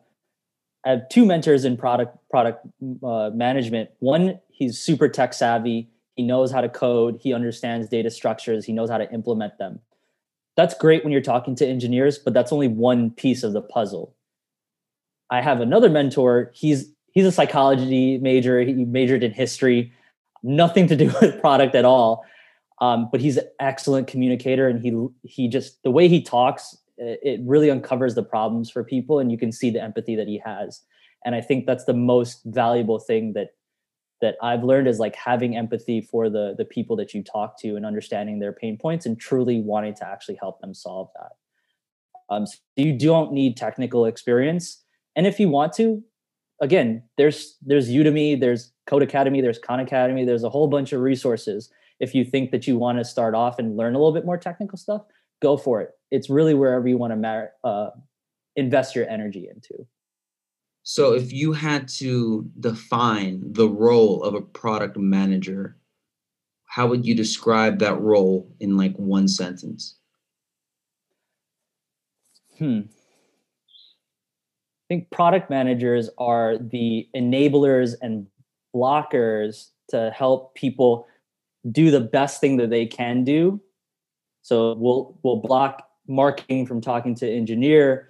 I 0.86 0.92
have 0.92 1.10
two 1.10 1.26
mentors 1.26 1.66
in 1.66 1.78
product 1.78 2.18
product 2.30 2.66
uh, 3.04 3.30
management. 3.34 3.90
One, 4.00 4.40
he's 4.50 4.78
super 4.78 5.08
tech 5.08 5.34
savvy. 5.34 5.90
He 6.16 6.24
knows 6.24 6.52
how 6.52 6.62
to 6.62 6.70
code. 6.70 7.20
He 7.22 7.34
understands 7.34 7.90
data 7.90 8.10
structures. 8.10 8.66
He 8.66 8.74
knows 8.74 8.90
how 8.90 8.98
to 8.98 9.12
implement 9.12 9.58
them. 9.58 9.80
that's 10.56 10.74
great 10.74 11.04
when 11.04 11.12
you're 11.12 11.22
talking 11.22 11.56
to 11.56 11.68
engineers, 11.68 12.18
but 12.18 12.34
that's 12.34 12.52
only 12.52 12.68
one 12.68 13.12
piece 13.12 13.44
of 13.44 13.54
the 13.54 13.62
puzzle. 13.62 14.16
I 15.30 15.42
have 15.42 15.62
another 15.62 15.90
mentor. 15.90 16.52
He's 16.56 16.90
he's 17.12 17.26
a 17.26 17.32
psychology 17.32 18.18
major. 18.18 18.62
He 18.62 18.74
majored 18.74 19.24
in 19.24 19.34
history, 19.34 19.92
nothing 20.42 20.88
to 20.88 20.96
do 20.96 21.14
with 21.22 21.40
product 21.42 21.76
at 21.76 21.86
all. 21.86 22.26
Um, 22.80 23.10
but 23.12 23.22
he's 23.22 23.38
an 23.38 23.48
excellent 23.60 24.08
communicator, 24.08 24.68
and 24.68 24.80
he 24.80 25.08
he 25.24 25.48
just 25.48 25.82
the 25.84 25.92
way 25.92 26.08
he 26.08 26.22
talks, 26.22 26.78
it 26.98 27.40
really 27.44 27.70
uncovers 27.70 28.16
the 28.16 28.24
problems 28.24 28.70
for 28.70 28.84
people, 28.84 29.20
and 29.20 29.32
you 29.32 29.38
can 29.38 29.52
see 29.52 29.70
the 29.70 29.82
empathy 29.82 30.16
that 30.16 30.28
he 30.28 30.42
has. 30.46 30.84
And 31.26 31.36
I 31.36 31.42
think 31.42 31.66
that's 31.66 31.86
the 31.86 31.94
most 31.94 32.42
valuable 32.46 33.00
thing 33.00 33.34
that 33.34 33.50
that 34.22 34.36
I've 34.42 34.64
learned 34.64 34.88
is 34.88 35.00
like 35.00 35.16
having 35.16 35.56
empathy 35.56 36.02
for 36.02 36.30
the 36.30 36.56
the 36.58 36.66
people 36.66 36.96
that 36.98 37.14
you 37.14 37.24
talk 37.24 37.60
to 37.62 37.76
and 37.76 37.86
understanding 37.86 38.40
their 38.40 38.54
pain 38.54 38.78
points 38.78 39.06
and 39.06 39.20
truly 39.20 39.60
wanting 39.60 39.96
to 39.96 40.08
actually 40.08 40.38
help 40.40 40.62
them 40.62 40.74
solve 40.74 41.10
that. 41.16 41.32
Um, 42.30 42.46
so 42.46 42.58
you 42.76 42.98
don't 42.98 43.32
need 43.32 43.58
technical 43.58 44.06
experience, 44.06 44.84
and 45.16 45.26
if 45.26 45.40
you 45.40 45.50
want 45.50 45.74
to, 45.74 46.04
again, 46.62 47.04
there's 47.18 47.58
there's 47.66 47.90
Udemy, 47.90 48.40
there's 48.40 48.72
Codecademy, 48.88 49.42
there's 49.42 49.60
Khan 49.60 49.80
Academy, 49.80 50.26
there's 50.26 50.44
a 50.44 50.50
whole 50.50 50.68
bunch 50.68 50.94
of 50.94 51.02
resources. 51.02 51.72
If 52.00 52.14
you 52.14 52.24
think 52.24 52.52
that 52.52 52.68
you 52.68 52.78
want 52.78 53.00
to 53.00 53.06
start 53.06 53.36
off 53.36 53.60
and 53.60 53.78
learn 53.78 53.96
a 53.96 53.98
little 53.98 54.14
bit 54.14 54.26
more 54.26 54.38
technical 54.38 54.78
stuff, 54.78 55.04
go 55.42 55.58
for 55.58 55.82
it. 55.82 55.92
It's 56.12 56.30
really 56.30 56.54
wherever 56.54 56.88
you 56.88 56.98
want 56.98 57.22
to 57.22 57.50
uh, 57.64 57.90
invest 58.56 58.96
your 58.96 59.10
energy 59.10 59.48
into. 59.50 59.86
So, 60.84 61.14
if 61.14 61.34
you 61.34 61.52
had 61.52 61.90
to 62.00 62.50
define 62.60 63.42
the 63.44 63.68
role 63.68 64.24
of 64.24 64.36
a 64.36 64.42
product 64.42 64.96
manager, 64.96 65.78
how 66.66 66.88
would 66.88 67.06
you 67.06 67.14
describe 67.14 67.80
that 67.80 68.00
role 68.00 68.50
in 68.60 68.78
like 68.78 68.96
one 68.96 69.28
sentence? 69.28 69.98
Hmm. 72.58 72.82
I 72.86 74.88
think 74.88 75.12
product 75.12 75.50
managers 75.50 76.10
are 76.18 76.58
the 76.58 77.10
enablers 77.14 77.96
and 78.02 78.28
blockers 78.74 79.72
to 79.90 80.12
help 80.16 80.56
people 80.56 81.06
do 81.72 81.92
the 81.92 82.02
best 82.02 82.42
thing 82.42 82.58
that 82.58 82.70
they 82.70 82.86
can 82.86 83.24
do. 83.24 83.62
So 84.42 84.74
we'll 84.76 85.20
we'll 85.24 85.38
block 85.38 85.90
marketing 86.08 86.66
from 86.66 86.82
talking 86.82 87.16
to 87.16 87.30
engineer 87.30 88.08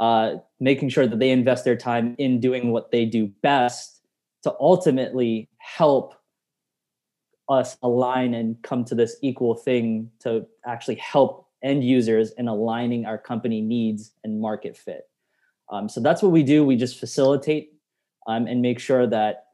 uh, 0.00 0.36
making 0.60 0.90
sure 0.90 1.06
that 1.06 1.18
they 1.18 1.30
invest 1.30 1.64
their 1.64 1.76
time 1.76 2.14
in 2.18 2.40
doing 2.40 2.70
what 2.70 2.90
they 2.90 3.04
do 3.04 3.28
best 3.42 4.02
to 4.42 4.54
ultimately 4.60 5.48
help 5.58 6.14
us 7.48 7.76
align 7.82 8.34
and 8.34 8.60
come 8.62 8.84
to 8.84 8.94
this 8.94 9.16
equal 9.22 9.54
thing 9.54 10.10
to 10.20 10.46
actually 10.66 10.96
help 10.96 11.48
end 11.62 11.84
users 11.84 12.32
in 12.32 12.48
aligning 12.48 13.06
our 13.06 13.16
company 13.16 13.60
needs 13.60 14.12
and 14.24 14.40
market 14.40 14.76
fit. 14.76 15.08
Um, 15.70 15.88
so 15.88 16.00
that's 16.00 16.22
what 16.22 16.32
we 16.32 16.42
do. 16.42 16.64
We 16.64 16.76
just 16.76 16.98
facilitate 16.98 17.72
um, 18.26 18.46
and 18.46 18.60
make 18.60 18.78
sure 18.78 19.06
that 19.06 19.46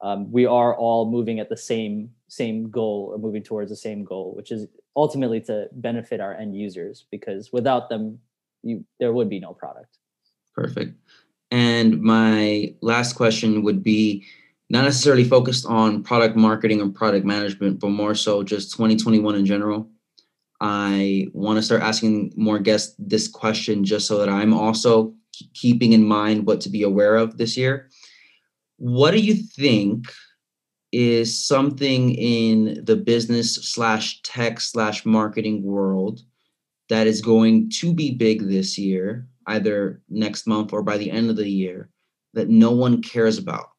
um, 0.00 0.32
we 0.32 0.46
are 0.46 0.74
all 0.74 1.10
moving 1.10 1.40
at 1.40 1.48
the 1.48 1.56
same 1.56 2.10
same 2.30 2.70
goal 2.70 3.10
or 3.12 3.18
moving 3.18 3.42
towards 3.42 3.70
the 3.70 3.76
same 3.76 4.04
goal, 4.04 4.32
which 4.36 4.52
is 4.52 4.66
ultimately 4.96 5.40
to 5.40 5.68
benefit 5.72 6.20
our 6.20 6.34
end 6.34 6.56
users. 6.56 7.06
Because 7.10 7.52
without 7.52 7.88
them, 7.88 8.18
you 8.62 8.84
there 8.98 9.12
would 9.12 9.28
be 9.28 9.40
no 9.40 9.52
product. 9.52 9.98
Perfect. 10.54 10.94
And 11.50 12.00
my 12.00 12.74
last 12.80 13.14
question 13.14 13.62
would 13.62 13.82
be 13.82 14.24
not 14.68 14.84
necessarily 14.84 15.24
focused 15.24 15.66
on 15.66 16.04
product 16.04 16.36
marketing 16.36 16.80
or 16.80 16.88
product 16.88 17.26
management, 17.26 17.80
but 17.80 17.88
more 17.88 18.14
so 18.14 18.42
just 18.44 18.70
2021 18.72 19.34
in 19.34 19.44
general. 19.44 19.88
I 20.60 21.26
want 21.32 21.56
to 21.56 21.62
start 21.62 21.82
asking 21.82 22.34
more 22.36 22.58
guests 22.58 22.94
this 22.98 23.26
question 23.26 23.84
just 23.84 24.06
so 24.06 24.18
that 24.18 24.28
I'm 24.28 24.54
also 24.54 25.14
keeping 25.54 25.92
in 25.92 26.04
mind 26.04 26.46
what 26.46 26.60
to 26.60 26.68
be 26.68 26.82
aware 26.82 27.16
of 27.16 27.38
this 27.38 27.56
year. 27.56 27.88
What 28.76 29.10
do 29.10 29.18
you 29.18 29.34
think 29.34 30.12
is 30.92 31.46
something 31.46 32.14
in 32.14 32.84
the 32.84 32.96
business 32.96 33.54
slash 33.54 34.20
tech 34.22 34.60
slash 34.60 35.04
marketing 35.04 35.62
world 35.62 36.20
that 36.88 37.06
is 37.06 37.20
going 37.20 37.70
to 37.70 37.94
be 37.94 38.10
big 38.10 38.48
this 38.48 38.76
year, 38.76 39.26
either 39.46 40.02
next 40.08 40.46
month 40.46 40.72
or 40.72 40.82
by 40.82 40.98
the 40.98 41.10
end 41.10 41.30
of 41.30 41.36
the 41.36 41.48
year, 41.48 41.88
that 42.34 42.48
no 42.48 42.72
one 42.72 43.00
cares 43.02 43.38
about? 43.38 43.70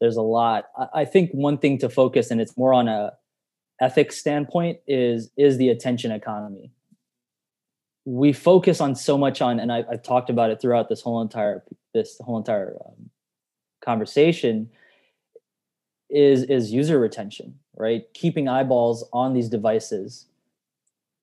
There's 0.00 0.16
a 0.16 0.22
lot. 0.22 0.66
I 0.94 1.04
think 1.04 1.30
one 1.32 1.58
thing 1.58 1.78
to 1.78 1.88
focus, 1.88 2.30
and 2.30 2.40
it's 2.40 2.56
more 2.56 2.74
on 2.74 2.86
a 2.86 3.12
ethics 3.80 4.18
standpoint, 4.18 4.78
is 4.86 5.30
is 5.36 5.56
the 5.56 5.70
attention 5.70 6.12
economy. 6.12 6.70
We 8.04 8.32
focus 8.32 8.80
on 8.80 8.94
so 8.94 9.18
much 9.18 9.40
on, 9.40 9.58
and 9.58 9.72
I, 9.72 9.84
have 9.90 10.02
talked 10.02 10.30
about 10.30 10.50
it 10.50 10.60
throughout 10.60 10.88
this 10.88 11.00
whole 11.00 11.22
entire 11.22 11.64
this 11.94 12.18
whole 12.20 12.36
entire 12.36 12.76
um, 12.86 13.10
conversation. 13.86 14.68
Is 16.08 16.44
is 16.44 16.72
user 16.72 16.98
retention, 17.00 17.58
right? 17.76 18.04
Keeping 18.14 18.48
eyeballs 18.48 19.08
on 19.12 19.32
these 19.32 19.48
devices 19.48 20.26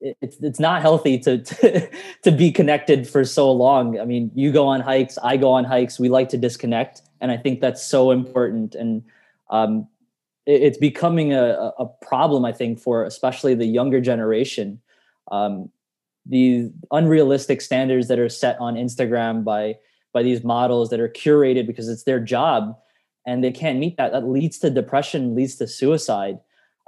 it's 0.04 0.36
it's 0.40 0.60
not 0.60 0.82
healthy 0.82 1.18
to, 1.20 1.38
to 1.42 1.90
to 2.22 2.30
be 2.30 2.52
connected 2.52 3.08
for 3.08 3.24
so 3.24 3.50
long. 3.50 3.98
I 3.98 4.04
mean, 4.04 4.30
you 4.34 4.52
go 4.52 4.66
on 4.66 4.80
hikes, 4.80 5.18
I 5.22 5.36
go 5.36 5.52
on 5.52 5.64
hikes. 5.64 5.98
We 5.98 6.08
like 6.08 6.28
to 6.30 6.36
disconnect, 6.36 7.02
and 7.20 7.30
I 7.30 7.36
think 7.36 7.60
that's 7.60 7.84
so 7.84 8.10
important. 8.10 8.74
And 8.74 9.02
um, 9.50 9.88
it, 10.46 10.62
it's 10.62 10.78
becoming 10.78 11.32
a, 11.32 11.72
a 11.78 11.86
problem, 12.02 12.44
I 12.44 12.52
think, 12.52 12.80
for 12.80 13.04
especially 13.04 13.54
the 13.54 13.66
younger 13.66 14.00
generation. 14.00 14.80
Um, 15.30 15.70
the 16.26 16.72
unrealistic 16.90 17.60
standards 17.60 18.08
that 18.08 18.18
are 18.18 18.30
set 18.30 18.58
on 18.58 18.76
Instagram 18.76 19.44
by 19.44 19.76
by 20.14 20.22
these 20.22 20.42
models 20.42 20.88
that 20.88 21.00
are 21.00 21.08
curated 21.08 21.66
because 21.66 21.90
it's 21.90 22.04
their 22.04 22.20
job, 22.20 22.74
and 23.26 23.44
they 23.44 23.52
can't 23.52 23.78
meet 23.78 23.98
that. 23.98 24.12
That 24.12 24.26
leads 24.26 24.58
to 24.60 24.70
depression, 24.70 25.34
leads 25.34 25.56
to 25.56 25.66
suicide. 25.66 26.38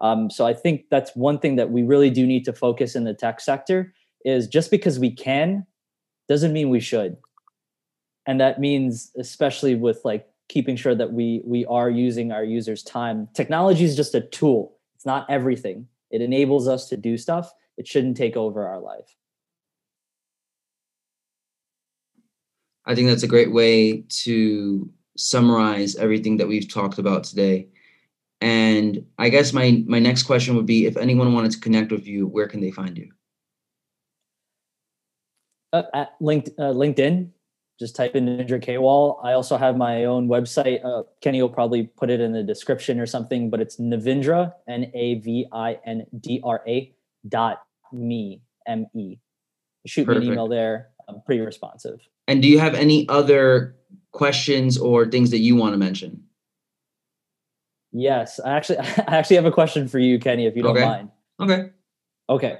Um, 0.00 0.30
so 0.30 0.46
I 0.46 0.54
think 0.54 0.84
that's 0.90 1.14
one 1.14 1.38
thing 1.38 1.56
that 1.56 1.70
we 1.70 1.82
really 1.82 2.10
do 2.10 2.26
need 2.26 2.44
to 2.46 2.52
focus 2.52 2.96
in 2.96 3.04
the 3.04 3.14
tech 3.14 3.40
sector 3.40 3.92
is 4.24 4.46
just 4.46 4.70
because 4.70 4.98
we 4.98 5.10
can 5.10 5.66
doesn't 6.28 6.52
mean 6.52 6.70
we 6.70 6.80
should. 6.80 7.16
And 8.26 8.40
that 8.40 8.60
means 8.60 9.12
especially 9.16 9.74
with 9.74 10.00
like 10.04 10.26
keeping 10.48 10.76
sure 10.76 10.94
that 10.94 11.12
we 11.12 11.42
we 11.44 11.64
are 11.66 11.90
using 11.90 12.32
our 12.32 12.44
users 12.44 12.82
time. 12.82 13.28
Technology 13.34 13.84
is 13.84 13.96
just 13.96 14.14
a 14.14 14.20
tool. 14.20 14.76
It's 14.94 15.06
not 15.06 15.28
everything. 15.30 15.86
It 16.10 16.20
enables 16.20 16.68
us 16.68 16.88
to 16.88 16.96
do 16.96 17.16
stuff. 17.16 17.52
It 17.76 17.86
shouldn't 17.86 18.16
take 18.16 18.36
over 18.36 18.66
our 18.66 18.80
life. 18.80 19.16
I 22.86 22.94
think 22.94 23.08
that's 23.08 23.24
a 23.24 23.28
great 23.28 23.52
way 23.52 24.02
to 24.08 24.88
summarize 25.16 25.96
everything 25.96 26.36
that 26.36 26.48
we've 26.48 26.72
talked 26.72 26.98
about 26.98 27.24
today. 27.24 27.68
And 28.40 29.04
I 29.18 29.28
guess 29.28 29.52
my 29.52 29.82
my 29.86 29.98
next 29.98 30.24
question 30.24 30.56
would 30.56 30.66
be 30.66 30.86
if 30.86 30.96
anyone 30.96 31.32
wanted 31.32 31.52
to 31.52 31.60
connect 31.60 31.90
with 31.90 32.06
you, 32.06 32.26
where 32.26 32.46
can 32.46 32.60
they 32.60 32.70
find 32.70 32.96
you? 32.96 33.10
Uh, 35.72 35.82
at 35.94 36.14
linked, 36.20 36.50
uh, 36.58 36.72
LinkedIn, 36.72 37.30
just 37.80 37.96
type 37.96 38.14
in 38.14 38.26
Navindra 38.26 38.62
Kewal. 38.62 39.18
I 39.24 39.32
also 39.32 39.56
have 39.56 39.76
my 39.76 40.04
own 40.04 40.28
website. 40.28 40.84
Uh, 40.84 41.02
Kenny 41.20 41.42
will 41.42 41.50
probably 41.50 41.84
put 41.84 42.08
it 42.08 42.20
in 42.20 42.32
the 42.32 42.42
description 42.42 43.00
or 43.00 43.06
something, 43.06 43.50
but 43.50 43.60
it's 43.60 43.78
Navindra, 43.78 44.52
N 44.68 44.90
A 44.94 45.16
V 45.16 45.46
I 45.52 45.78
N 45.84 46.06
D 46.20 46.40
R 46.44 46.62
A 46.68 46.94
dot 47.26 47.62
me, 47.92 48.42
M 48.66 48.86
E. 48.94 49.16
Shoot 49.86 50.06
Perfect. 50.06 50.20
me 50.20 50.26
an 50.28 50.32
email 50.34 50.48
there. 50.48 50.90
I'm 51.08 51.20
pretty 51.22 51.40
responsive. 51.40 52.00
And 52.28 52.42
do 52.42 52.48
you 52.48 52.58
have 52.58 52.74
any 52.74 53.08
other 53.08 53.76
questions 54.12 54.78
or 54.78 55.06
things 55.06 55.30
that 55.30 55.38
you 55.38 55.56
want 55.56 55.74
to 55.74 55.78
mention? 55.78 56.22
Yes, 57.92 58.40
I 58.40 58.56
actually, 58.56 58.78
I 58.78 59.16
actually 59.16 59.36
have 59.36 59.46
a 59.46 59.52
question 59.52 59.88
for 59.88 59.98
you, 59.98 60.18
Kenny, 60.18 60.46
if 60.46 60.56
you 60.56 60.62
don't 60.62 60.76
okay. 60.76 60.86
mind. 60.86 61.10
Okay. 61.40 61.70
Okay. 62.28 62.58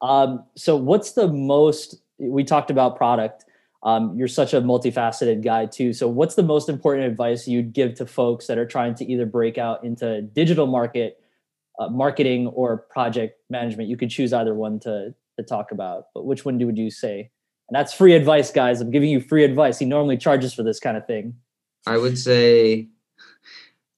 Um, 0.00 0.44
so, 0.56 0.76
what's 0.76 1.12
the 1.12 1.28
most? 1.28 1.96
We 2.18 2.44
talked 2.44 2.70
about 2.70 2.96
product. 2.96 3.44
Um, 3.84 4.16
you're 4.16 4.28
such 4.28 4.54
a 4.54 4.60
multifaceted 4.60 5.42
guy 5.42 5.66
too. 5.66 5.92
So, 5.92 6.08
what's 6.08 6.34
the 6.34 6.42
most 6.42 6.68
important 6.68 7.06
advice 7.06 7.48
you'd 7.48 7.72
give 7.72 7.94
to 7.94 8.06
folks 8.06 8.46
that 8.46 8.58
are 8.58 8.66
trying 8.66 8.94
to 8.96 9.04
either 9.04 9.26
break 9.26 9.58
out 9.58 9.84
into 9.84 10.22
digital 10.22 10.66
market, 10.66 11.20
uh, 11.78 11.88
marketing, 11.88 12.48
or 12.48 12.78
project 12.78 13.38
management? 13.50 13.88
You 13.88 13.96
could 13.96 14.10
choose 14.10 14.32
either 14.32 14.54
one 14.54 14.78
to 14.80 15.14
to 15.38 15.44
talk 15.44 15.72
about. 15.72 16.06
But 16.14 16.24
which 16.24 16.44
one 16.44 16.58
do, 16.58 16.66
would 16.66 16.78
you 16.78 16.90
say? 16.90 17.30
And 17.72 17.78
that's 17.78 17.94
free 17.94 18.12
advice, 18.12 18.50
guys. 18.50 18.82
I'm 18.82 18.90
giving 18.90 19.08
you 19.08 19.18
free 19.18 19.44
advice. 19.44 19.78
He 19.78 19.86
normally 19.86 20.18
charges 20.18 20.52
for 20.52 20.62
this 20.62 20.78
kind 20.78 20.94
of 20.94 21.06
thing. 21.06 21.32
I 21.86 21.96
would 21.96 22.18
say 22.18 22.88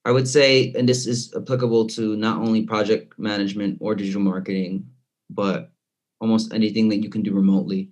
I 0.05 0.11
would 0.11 0.29
say, 0.29 0.71
and 0.77 0.87
this 0.87 1.05
is 1.05 1.33
applicable 1.35 1.87
to 1.87 2.15
not 2.15 2.37
only 2.37 2.61
project 2.61 3.19
management 3.19 3.79
or 3.81 3.93
digital 3.93 4.21
marketing, 4.21 4.87
but 5.29 5.73
almost 6.21 6.53
anything 6.53 6.87
that 6.87 7.03
you 7.03 7.09
can 7.09 7.21
do 7.21 7.33
remotely. 7.33 7.89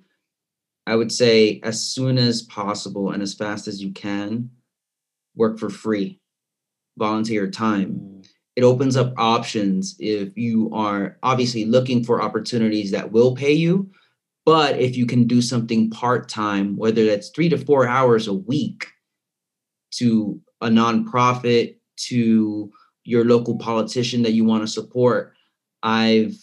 I 0.87 0.95
would 0.95 1.11
say, 1.11 1.59
as 1.63 1.83
soon 1.83 2.17
as 2.17 2.43
possible 2.43 3.11
and 3.11 3.21
as 3.21 3.33
fast 3.33 3.67
as 3.67 3.83
you 3.83 3.91
can, 3.91 4.51
work 5.35 5.59
for 5.59 5.69
free, 5.69 6.21
volunteer 6.97 7.51
time. 7.51 7.91
Mm. 7.91 8.27
it 8.55 8.63
opens 8.63 8.95
up 8.95 9.13
options 9.17 9.97
if 9.99 10.37
you 10.37 10.69
are 10.73 11.17
obviously 11.23 11.65
looking 11.65 12.05
for 12.05 12.21
opportunities 12.21 12.91
that 12.91 13.11
will 13.11 13.35
pay 13.35 13.51
you. 13.51 13.91
But 14.45 14.79
if 14.79 14.97
you 14.97 15.05
can 15.05 15.25
do 15.25 15.41
something 15.41 15.89
part 15.89 16.27
time, 16.27 16.75
whether 16.75 17.05
that's 17.05 17.29
three 17.29 17.49
to 17.49 17.57
four 17.57 17.87
hours 17.87 18.27
a 18.27 18.33
week 18.33 18.87
to 19.91 20.41
a 20.61 20.67
nonprofit, 20.67 21.77
to 21.95 22.71
your 23.05 23.25
local 23.25 23.57
politician 23.57 24.23
that 24.23 24.33
you 24.33 24.43
want 24.43 24.63
to 24.63 24.67
support, 24.67 25.33
I've 25.81 26.35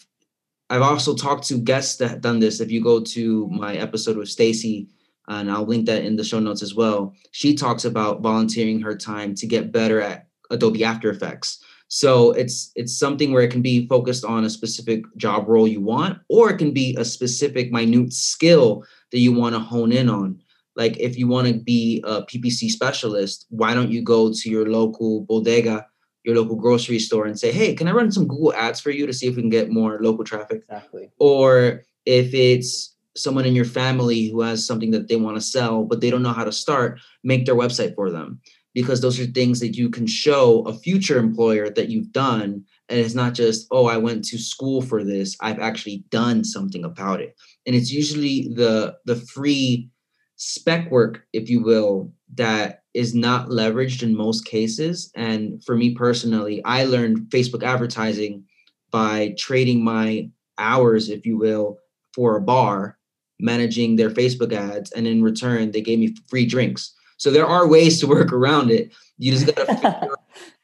I've 0.69 0.81
also 0.81 1.15
talked 1.15 1.45
to 1.47 1.57
guests 1.57 1.97
that 1.97 2.09
have 2.09 2.21
done 2.21 2.39
this. 2.39 2.61
If 2.61 2.71
you 2.71 2.81
go 2.81 3.01
to 3.01 3.49
my 3.49 3.75
episode 3.75 4.15
with 4.15 4.29
Stacy, 4.29 4.87
and 5.27 5.51
I'll 5.51 5.65
link 5.65 5.85
that 5.85 6.03
in 6.03 6.15
the 6.15 6.23
show 6.23 6.39
notes 6.39 6.63
as 6.63 6.73
well, 6.73 7.13
she 7.31 7.55
talks 7.55 7.83
about 7.83 8.21
volunteering 8.21 8.81
her 8.81 8.95
time 8.95 9.35
to 9.35 9.47
get 9.47 9.71
better 9.71 9.99
at 10.01 10.27
Adobe 10.49 10.83
After 10.83 11.09
Effects. 11.09 11.63
So 11.93 12.31
it's 12.31 12.71
it's 12.75 12.97
something 12.97 13.33
where 13.33 13.43
it 13.43 13.51
can 13.51 13.61
be 13.61 13.85
focused 13.87 14.23
on 14.23 14.45
a 14.45 14.49
specific 14.49 15.03
job 15.17 15.49
role 15.49 15.67
you 15.67 15.81
want, 15.81 16.19
or 16.29 16.49
it 16.49 16.57
can 16.57 16.71
be 16.71 16.95
a 16.97 17.03
specific 17.03 17.69
minute 17.69 18.13
skill 18.13 18.85
that 19.11 19.19
you 19.19 19.33
want 19.33 19.55
to 19.55 19.59
hone 19.59 19.91
in 19.91 20.07
on. 20.07 20.39
Like 20.77 20.97
if 20.97 21.17
you 21.17 21.27
want 21.27 21.49
to 21.49 21.53
be 21.53 22.01
a 22.07 22.21
PPC 22.21 22.69
specialist, 22.69 23.45
why 23.49 23.73
don't 23.73 23.91
you 23.91 24.01
go 24.01 24.31
to 24.31 24.49
your 24.49 24.69
local 24.69 25.25
bodega, 25.25 25.85
your 26.23 26.37
local 26.37 26.55
grocery 26.55 26.97
store, 26.97 27.25
and 27.25 27.37
say, 27.37 27.51
"Hey, 27.51 27.75
can 27.75 27.89
I 27.89 27.91
run 27.91 28.09
some 28.09 28.25
Google 28.25 28.53
Ads 28.53 28.79
for 28.79 28.91
you 28.91 29.05
to 29.05 29.11
see 29.11 29.27
if 29.27 29.35
we 29.35 29.41
can 29.41 29.49
get 29.49 29.69
more 29.69 29.99
local 30.01 30.23
traffic?" 30.23 30.59
Exactly. 30.59 31.11
Or 31.19 31.83
if 32.05 32.33
it's 32.33 32.95
someone 33.17 33.43
in 33.43 33.53
your 33.53 33.65
family 33.65 34.29
who 34.29 34.39
has 34.39 34.65
something 34.65 34.91
that 34.91 35.09
they 35.09 35.17
want 35.17 35.35
to 35.35 35.41
sell 35.41 35.83
but 35.83 35.99
they 35.99 36.09
don't 36.09 36.23
know 36.23 36.31
how 36.31 36.45
to 36.45 36.53
start, 36.53 37.01
make 37.21 37.45
their 37.45 37.55
website 37.55 37.93
for 37.95 38.09
them 38.09 38.39
because 38.73 39.01
those 39.01 39.19
are 39.19 39.25
things 39.25 39.59
that 39.59 39.75
you 39.75 39.89
can 39.89 40.07
show 40.07 40.61
a 40.61 40.73
future 40.73 41.17
employer 41.17 41.69
that 41.69 41.89
you've 41.89 42.11
done. 42.11 42.63
And 42.89 42.99
it's 42.99 43.15
not 43.15 43.33
just 43.33 43.67
oh 43.71 43.85
i 43.85 43.97
went 43.97 44.23
to 44.25 44.37
school 44.37 44.81
for 44.81 45.03
this. 45.03 45.35
I've 45.41 45.59
actually 45.59 46.03
done 46.09 46.43
something 46.43 46.83
about 46.83 47.21
it. 47.21 47.35
And 47.65 47.75
it's 47.75 47.91
usually 47.91 48.49
the 48.53 48.95
the 49.05 49.15
free 49.15 49.89
spec 50.37 50.89
work 50.89 51.23
if 51.33 51.49
you 51.49 51.61
will 51.61 52.11
that 52.33 52.79
is 52.93 53.13
not 53.13 53.49
leveraged 53.49 54.03
in 54.03 54.15
most 54.15 54.45
cases. 54.45 55.11
And 55.15 55.63
for 55.63 55.75
me 55.75 55.93
personally 55.93 56.61
i 56.65 56.85
learned 56.85 57.29
facebook 57.29 57.63
advertising 57.63 58.43
by 58.91 59.33
trading 59.37 59.83
my 59.83 60.29
hours 60.57 61.09
if 61.09 61.25
you 61.25 61.37
will 61.37 61.77
for 62.13 62.35
a 62.35 62.41
bar 62.41 62.97
managing 63.39 63.95
their 63.95 64.09
facebook 64.09 64.53
ads. 64.53 64.91
And 64.91 65.07
in 65.07 65.23
return 65.23 65.71
they 65.71 65.81
gave 65.81 65.99
me 65.99 66.15
free 66.29 66.45
drinks 66.45 66.93
so 67.21 67.29
there 67.29 67.45
are 67.45 67.67
ways 67.67 67.99
to 67.99 68.07
work 68.07 68.33
around 68.33 68.71
it. 68.71 68.91
You 69.19 69.31
just 69.31 69.45
gotta 69.45 69.71
figure 69.71 69.89
out 70.01 70.19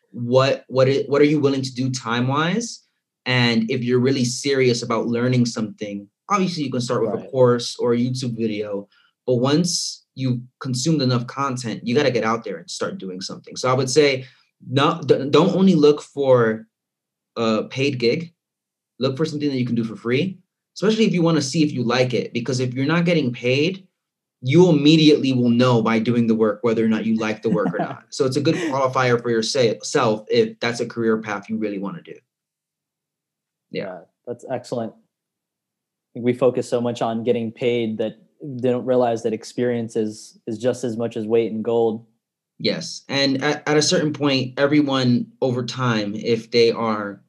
what 0.09 0.65
what 0.69 0.87
it, 0.87 1.07
what 1.07 1.21
are 1.21 1.25
you 1.25 1.39
willing 1.39 1.61
to 1.61 1.71
do 1.71 1.91
time 1.91 2.27
wise, 2.27 2.83
and 3.27 3.69
if 3.69 3.83
you're 3.83 3.99
really 3.99 4.25
serious 4.25 4.81
about 4.81 5.05
learning 5.05 5.45
something, 5.45 6.09
obviously 6.29 6.63
you 6.63 6.71
can 6.71 6.81
start 6.81 7.03
with 7.03 7.11
right. 7.11 7.25
a 7.25 7.29
course 7.29 7.77
or 7.77 7.93
a 7.93 7.97
YouTube 7.97 8.35
video. 8.35 8.89
But 9.27 9.35
once 9.35 10.07
you've 10.15 10.39
consumed 10.59 11.03
enough 11.03 11.27
content, 11.27 11.85
you 11.85 11.93
got 11.93 12.03
to 12.03 12.11
get 12.11 12.23
out 12.23 12.43
there 12.43 12.57
and 12.57 12.71
start 12.71 12.97
doing 12.97 13.21
something. 13.21 13.55
So 13.55 13.69
I 13.69 13.73
would 13.73 13.89
say, 13.89 14.25
not 14.67 15.05
don't 15.05 15.35
only 15.35 15.75
look 15.75 16.01
for 16.01 16.65
a 17.35 17.65
paid 17.65 17.99
gig. 17.99 18.33
Look 18.97 19.15
for 19.15 19.25
something 19.25 19.49
that 19.49 19.59
you 19.59 19.65
can 19.67 19.75
do 19.75 19.83
for 19.83 19.95
free, 19.95 20.39
especially 20.75 21.05
if 21.05 21.13
you 21.13 21.21
want 21.21 21.37
to 21.37 21.43
see 21.43 21.61
if 21.61 21.71
you 21.71 21.83
like 21.83 22.15
it. 22.15 22.33
Because 22.33 22.59
if 22.59 22.73
you're 22.73 22.87
not 22.87 23.05
getting 23.05 23.31
paid, 23.31 23.86
you 24.41 24.69
immediately 24.69 25.33
will 25.33 25.49
know 25.49 25.81
by 25.81 25.99
doing 25.99 26.27
the 26.27 26.35
work 26.35 26.59
whether 26.61 26.83
or 26.83 26.87
not 26.87 27.05
you 27.05 27.15
like 27.15 27.41
the 27.41 27.49
work 27.49 27.73
or 27.73 27.79
not. 27.79 28.03
So 28.09 28.25
it's 28.25 28.37
a 28.37 28.41
good 28.41 28.55
qualifier 28.55 29.21
for 29.21 29.29
yourself 29.29 30.25
if 30.29 30.59
that's 30.59 30.79
a 30.79 30.85
career 30.85 31.17
path 31.21 31.49
you 31.49 31.57
really 31.57 31.79
want 31.79 31.97
to 31.97 32.13
do. 32.13 32.19
Yeah, 33.71 33.83
yeah 33.83 33.99
that's 34.25 34.45
excellent. 34.51 34.93
We 36.15 36.33
focus 36.33 36.69
so 36.69 36.81
much 36.81 37.01
on 37.01 37.23
getting 37.23 37.51
paid 37.51 37.97
that 37.97 38.17
they 38.41 38.69
don't 38.69 38.85
realize 38.85 39.23
that 39.23 39.33
experience 39.33 39.95
is 39.95 40.39
is 40.47 40.57
just 40.57 40.83
as 40.83 40.97
much 40.97 41.17
as 41.17 41.25
weight 41.25 41.51
in 41.51 41.61
gold. 41.61 42.05
Yes, 42.59 43.03
and 43.07 43.43
at, 43.43 43.67
at 43.67 43.77
a 43.77 43.81
certain 43.81 44.13
point, 44.13 44.57
everyone 44.57 45.31
over 45.41 45.63
time, 45.63 46.15
if 46.15 46.49
they 46.49 46.71
are 46.71 47.21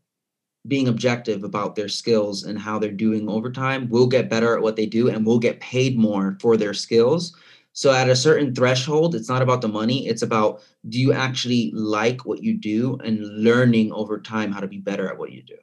being 0.69 0.89
objective 0.89 1.45
about 1.45 1.75
their 1.75 1.89
skills 1.89 2.45
and 2.45 2.59
how 2.59 2.79
they're 2.79 2.93
doing 2.93 3.29
over 3.29 3.51
time 3.51 3.89
will 3.89 4.07
get 4.07 4.31
better 4.31 4.55
at 4.55 4.63
what 4.63 4.77
they 4.77 4.87
do 4.87 5.09
and 5.09 5.27
will 5.27 5.39
get 5.39 5.61
paid 5.61 5.99
more 5.99 6.37
for 6.41 6.57
their 6.57 6.75
skills. 6.75 7.35
So 7.73 7.93
at 7.93 8.11
a 8.11 8.17
certain 8.17 8.55
threshold, 8.55 9.15
it's 9.15 9.29
not 9.29 9.43
about 9.43 9.61
the 9.61 9.69
money, 9.69 10.09
it's 10.09 10.23
about 10.23 10.63
do 10.89 10.99
you 11.01 11.13
actually 11.13 11.71
like 11.75 12.27
what 12.27 12.43
you 12.43 12.55
do 12.55 12.99
and 13.05 13.21
learning 13.43 13.93
over 13.93 14.19
time 14.21 14.53
how 14.53 14.61
to 14.61 14.67
be 14.67 14.79
better 14.79 15.09
at 15.09 15.19
what 15.19 15.33
you 15.33 15.43
do. 15.43 15.57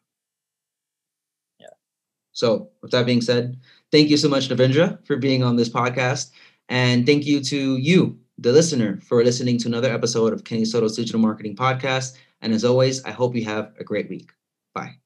Yeah. 1.59 1.75
So 2.31 2.69
with 2.81 2.91
that 2.91 3.05
being 3.05 3.21
said, 3.21 3.59
thank 3.91 4.09
you 4.09 4.17
so 4.17 4.29
much, 4.29 4.49
Navindra, 4.49 5.05
for 5.05 5.17
being 5.17 5.43
on 5.43 5.55
this 5.57 5.69
podcast. 5.69 6.31
And 6.69 7.05
thank 7.05 7.25
you 7.25 7.41
to 7.41 7.77
you, 7.77 8.17
the 8.37 8.51
listener, 8.51 8.99
for 9.01 9.23
listening 9.23 9.57
to 9.59 9.67
another 9.67 9.93
episode 9.93 10.33
of 10.33 10.43
Kenny 10.43 10.65
Soto's 10.65 10.95
Digital 10.95 11.19
Marketing 11.19 11.55
Podcast. 11.55 12.17
And 12.41 12.53
as 12.53 12.63
always, 12.63 13.03
I 13.03 13.11
hope 13.11 13.35
you 13.35 13.45
have 13.45 13.73
a 13.79 13.83
great 13.83 14.09
week. 14.09 14.31
Bye. 14.75 14.97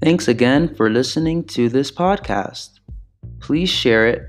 Thanks 0.00 0.28
again 0.28 0.74
for 0.74 0.88
listening 0.88 1.44
to 1.48 1.68
this 1.68 1.92
podcast. 1.92 2.80
Please 3.40 3.68
share 3.68 4.08
it, 4.08 4.22